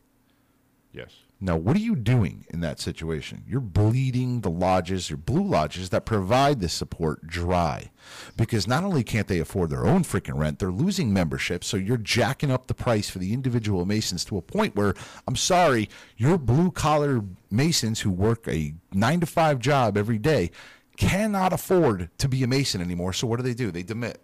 [0.93, 1.11] Yes.
[1.43, 3.45] Now, what are you doing in that situation?
[3.47, 7.91] You're bleeding the lodges, your blue lodges that provide this support dry.
[8.37, 11.65] Because not only can't they afford their own freaking rent, they're losing membership.
[11.65, 14.95] So you're jacking up the price for the individual Masons to a point where,
[15.27, 20.51] I'm sorry, your blue collar Masons who work a nine to five job every day
[20.99, 23.15] cannot afford to be a Mason anymore.
[23.15, 23.71] So what do they do?
[23.71, 24.17] They demit.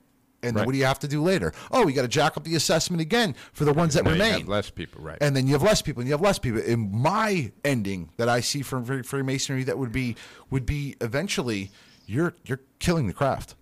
[0.47, 0.67] And then Right.
[0.67, 1.53] what do you have to do later?
[1.71, 4.15] Oh, you got to jack up the assessment again for the ones that Now you
[4.15, 5.19] remain have less people, right?
[5.21, 8.29] and then you have less people and you have less people in my ending that
[8.29, 10.17] i see from Free- freemasonry that would be
[10.51, 11.71] would be eventually
[12.07, 13.55] you're you're killing the craft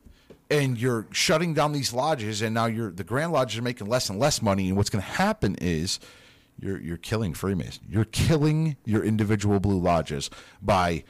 [0.51, 4.11] and you're shutting down these lodges and now you're the grand lodges are making less
[4.11, 5.99] and less money and what's going to happen is
[6.61, 10.29] you're you're killing freemason you're killing your individual blue lodges
[10.63, 11.03] by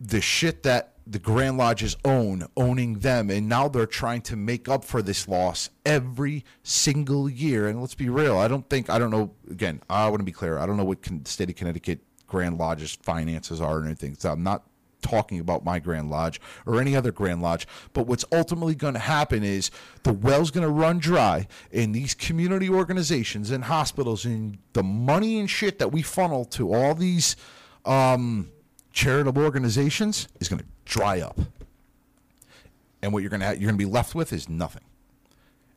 [0.00, 4.68] the shit that the Grand Lodges own, owning them, and now they're trying to make
[4.68, 7.68] up for this loss every single year.
[7.68, 9.32] And let's be real, I don't think I don't know.
[9.50, 10.58] Again, I want to be clear.
[10.58, 14.16] I don't know what con- state of Connecticut Grand Lodges finances are or anything.
[14.16, 14.64] So I'm not
[15.00, 17.68] talking about my Grand Lodge or any other Grand Lodge.
[17.92, 19.70] But what's ultimately going to happen is
[20.02, 25.38] the well's going to run dry, and these community organizations and hospitals and the money
[25.38, 27.36] and shit that we funnel to all these.
[27.84, 28.50] Um,
[28.96, 31.38] charitable organizations is going to dry up,
[33.02, 34.82] and what you're going to you're going to be left with is nothing.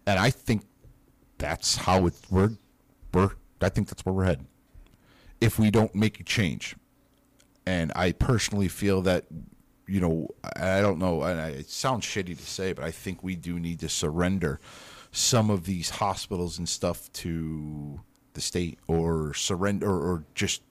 [0.08, 0.64] And I think
[1.38, 2.52] that's how it we're
[3.14, 4.48] we're I think that's where we're heading
[5.42, 6.76] if we don't make a change.
[7.66, 9.26] And I personally feel that
[9.86, 13.22] you know I don't know, and I, it sounds shitty to say, but I think
[13.22, 14.62] we do need to surrender
[15.12, 18.00] some of these hospitals and stuff to
[18.34, 20.62] the state, or surrender, or just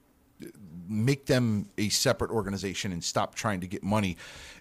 [0.89, 4.17] make them a separate organization and stop trying to get money.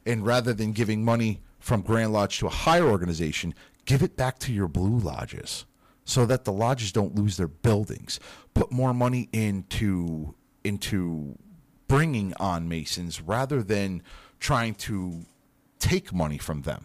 [0.06, 3.54] And rather than giving money from Grand Lodge to a higher organization,
[3.84, 5.64] give it back to your blue lodges
[6.04, 8.20] so that the lodges don't lose their buildings.
[8.54, 11.38] Put more money into into
[11.86, 14.02] bringing on masons rather than
[14.40, 15.24] trying to
[15.78, 16.84] take money from them.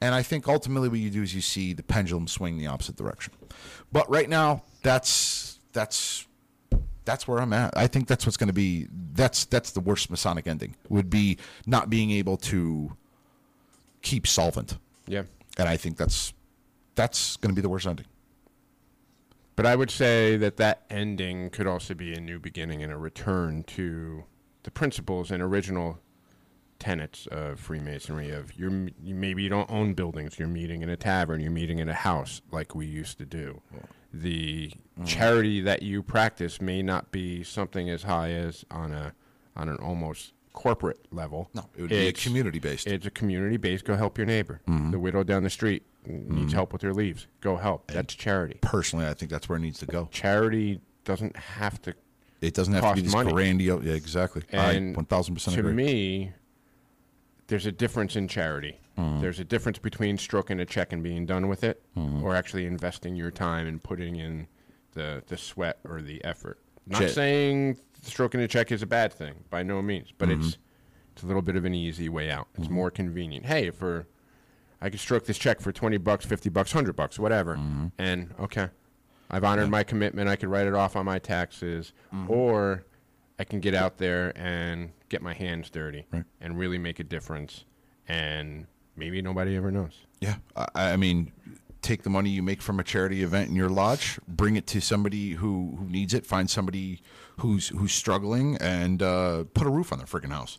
[0.00, 2.96] And I think ultimately what you do is you see the pendulum swing the opposite
[2.96, 3.34] direction.
[3.92, 6.26] But right now, that's that's
[7.04, 7.76] that's where I'm at.
[7.76, 8.86] I think that's what's going to be.
[9.12, 10.76] That's that's the worst Masonic ending.
[10.88, 12.96] Would be not being able to
[14.02, 15.24] keep solvent, yeah.
[15.58, 16.32] and I think that's
[16.94, 18.06] that's going to be the worst ending.
[19.56, 22.96] But I would say that that ending could also be a new beginning and a
[22.96, 24.24] return to
[24.62, 25.98] the principles and original
[26.78, 28.30] tenets of Freemasonry.
[28.30, 31.78] Of you're you maybe you don't own buildings, you're meeting in a tavern, you're meeting
[31.78, 33.60] in a house like we used to do.
[34.12, 35.06] The mm.
[35.06, 39.14] charity that you practice may not be something as high as on a
[39.56, 41.48] on an almost corporate level.
[41.54, 42.86] No, it would be It's- community based.
[42.86, 43.84] It's a community based.
[43.84, 44.60] Go help your neighbor.
[44.68, 44.90] Mm-hmm.
[44.90, 46.48] The widow down the street needs mm-hmm.
[46.48, 47.26] help with her leaves.
[47.40, 47.90] Go help.
[47.90, 50.08] That's charity Personally, I think that's where it needs to go.
[50.10, 51.94] charity doesn't have to.
[52.40, 53.32] It doesn't have to be this money.
[53.32, 53.84] grandiose.
[53.84, 54.42] Yeah, exactly.
[54.50, 55.72] And I one thousand percent to agree.
[55.72, 56.32] me,
[57.50, 58.78] there's a difference in charity.
[58.98, 59.20] Mm-hmm.
[59.20, 62.22] There's a difference between stroking a check and being done with it, Mm-hmm.
[62.24, 64.46] or actually investing your time and putting in
[64.94, 66.58] the the sweat or the effort.
[66.86, 70.40] Not J- saying stroking a check is a bad thing by no means, but Mm-hmm.
[70.46, 70.58] it's
[71.12, 72.46] it's a little bit of an easy way out.
[72.56, 73.44] It's more convenient.
[73.46, 74.06] Hey, for
[74.80, 77.86] I could stroke this check for twenty bucks, fifty bucks, hundred bucks, whatever, Mm-hmm.
[77.98, 78.68] and okay,
[79.30, 80.28] I've honored my commitment.
[80.28, 82.30] I could write it off on my taxes, Mm-hmm.
[82.30, 82.84] or
[83.40, 86.24] I can get out there and get my hands dirty Right.
[86.42, 87.64] and really make a difference
[88.06, 88.66] and
[88.96, 89.92] maybe nobody ever knows.
[90.20, 91.32] Yeah, I, I mean,
[91.80, 94.80] take the money you make from a charity event in your lodge, bring it to
[94.82, 96.26] somebody who, who needs it.
[96.26, 97.00] Find somebody
[97.38, 100.58] who's who's struggling, and uh, put a roof on their freaking house.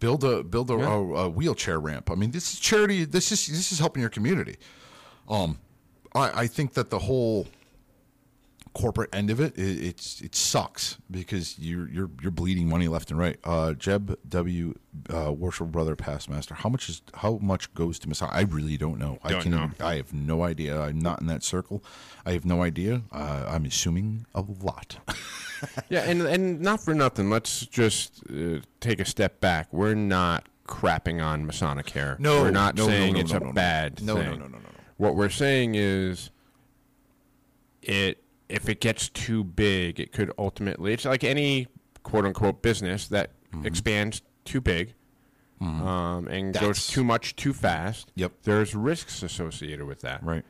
[0.00, 2.10] Build a build a, a, a wheelchair ramp.
[2.10, 3.04] I mean, this is charity.
[3.04, 4.56] This is this is helping your community.
[5.28, 5.58] Um,
[6.16, 7.46] I, I think that the whole
[8.78, 13.10] corporate end of it, it it's it sucks because you're you're you're bleeding money left
[13.10, 13.36] and right.
[13.42, 14.74] Uh, Jeb W.
[15.12, 16.54] Uh, Worship Brother Past Master.
[16.54, 18.30] How much is how much goes to Messiah?
[18.32, 19.18] I really don't know.
[19.24, 19.70] I Don't can know.
[19.80, 20.80] I have no idea.
[20.80, 21.82] I'm not in that circle.
[22.24, 23.02] I have no idea.
[23.10, 24.98] Uh, I'm assuming a lot.
[25.88, 27.30] Yeah, and and not for nothing.
[27.30, 29.66] Let's just uh, take a step back.
[29.72, 32.16] We're not crapping on Masonic care.
[32.20, 33.52] No, we're not no, saying no, it's no, a no, no.
[33.54, 34.58] bad No, no, no, no, no, no.
[34.98, 36.30] What we're saying is,
[37.82, 40.92] it if it gets too big, it could ultimately.
[40.92, 41.66] It's like any
[42.02, 43.66] quote unquote business that Mm-hmm.
[43.66, 44.92] expands too big.
[45.58, 48.12] Um, and goes too much too fast.
[48.14, 48.32] Yep.
[48.42, 50.22] There's risks associated with that.
[50.22, 50.44] right.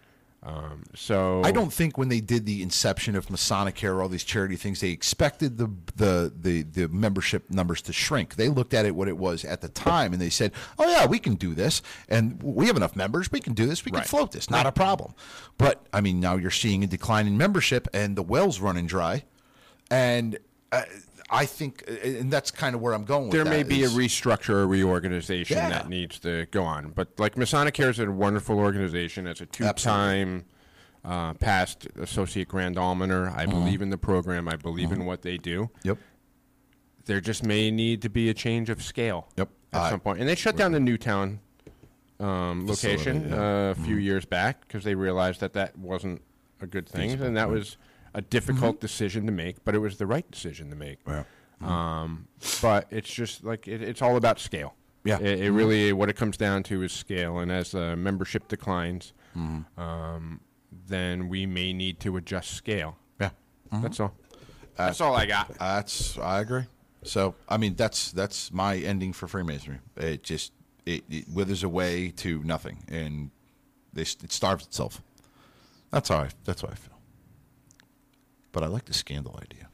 [0.48, 4.24] Um, so I don't think when they did the inception of Masonic Care, all these
[4.24, 8.36] charity things, they expected the, the the the membership numbers to shrink.
[8.36, 11.04] They looked at it what it was at the time, and they said, "Oh yeah,
[11.04, 13.30] we can do this, and we have enough members.
[13.30, 13.84] We can do this.
[13.84, 14.48] We can float this.
[14.48, 15.12] Not a problem."
[15.58, 19.24] But I mean, now you're seeing a decline in membership, and the well's running dry,
[19.90, 20.38] and.
[20.70, 20.82] Uh,
[21.30, 24.50] I think, and that's kind of where I'm going with there may be a restructure
[24.50, 25.68] or reorganization Yeah.
[25.68, 26.90] that needs to go on.
[26.90, 29.26] But like Masonic Care is a wonderful organization.
[29.26, 30.46] It's a two-time
[31.04, 33.26] uh, past associate grand almoner.
[33.26, 33.38] Mm-hmm.
[33.38, 34.48] I believe in the program.
[34.48, 35.70] I believe in what they do.
[35.82, 35.98] Yep.
[37.04, 39.28] There just may need to be a change of scale.
[39.36, 39.50] Yep.
[39.72, 41.40] At I- some point, and they shut down the Newtown
[42.20, 43.36] um, location yeah.
[43.36, 43.38] Mm-hmm.
[43.38, 46.22] uh, a few years back because they realized that that wasn't
[46.60, 47.76] a good thing, and that was
[48.14, 48.80] a difficult Mm-hmm.
[48.86, 50.98] decision to make, but it was the right decision to make.
[51.06, 51.24] Yeah.
[51.60, 52.28] Um,
[52.62, 54.74] but it's just like it, it's all about scale.
[55.04, 55.18] Yeah.
[55.20, 59.12] It, it really what it comes down to is scale, and as uh, membership declines,
[59.36, 59.80] Mm-hmm.
[59.80, 60.40] um,
[60.86, 62.96] then we may need to adjust scale.
[63.20, 63.30] Yeah.
[63.70, 64.14] That's all.
[64.76, 65.54] That's all I got.
[65.58, 66.64] That's I agree.
[67.04, 69.78] So I mean that's that's my ending for Freemasonry.
[69.96, 70.52] It just
[70.86, 73.30] it, it withers away to nothing, and
[73.92, 75.02] they, it starves itself.
[75.90, 76.97] That's how I that's how I feel.
[78.52, 79.68] But I like the scandal idea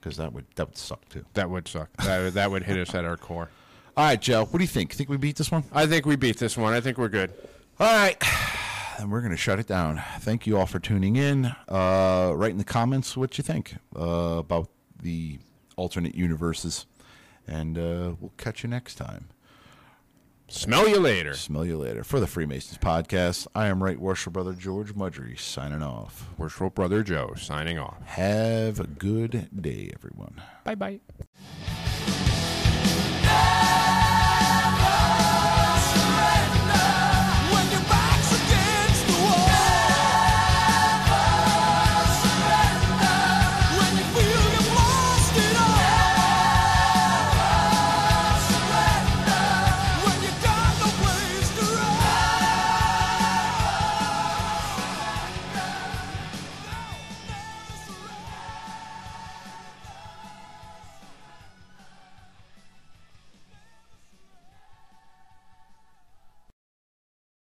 [0.00, 1.24] because that would that would suck too.
[1.34, 1.90] That would suck.
[1.98, 3.48] That, that would hit us at our core.
[3.96, 4.44] All right, Joe.
[4.44, 4.92] What do you think?
[4.92, 5.64] Think we beat this one?
[5.72, 6.72] I think we beat this one.
[6.74, 7.32] I think we're good.
[7.80, 8.16] All right.
[8.96, 10.00] And we're going to shut it down.
[10.20, 11.46] Thank you all for tuning in.
[11.68, 14.68] Uh, write in the comments what you think uh, about
[15.02, 15.40] the
[15.74, 16.86] alternate universes.
[17.48, 19.30] And uh, we'll catch you next time.
[20.48, 21.34] Smell you later.
[21.34, 22.04] Smell you later.
[22.04, 26.28] For the Freemasons podcast, I am Right Worship Brother George Mudry signing off.
[26.38, 27.96] Worshipful Brother Joe signing off.
[28.04, 30.42] Have a good day, everyone.
[30.64, 31.00] Bye bye.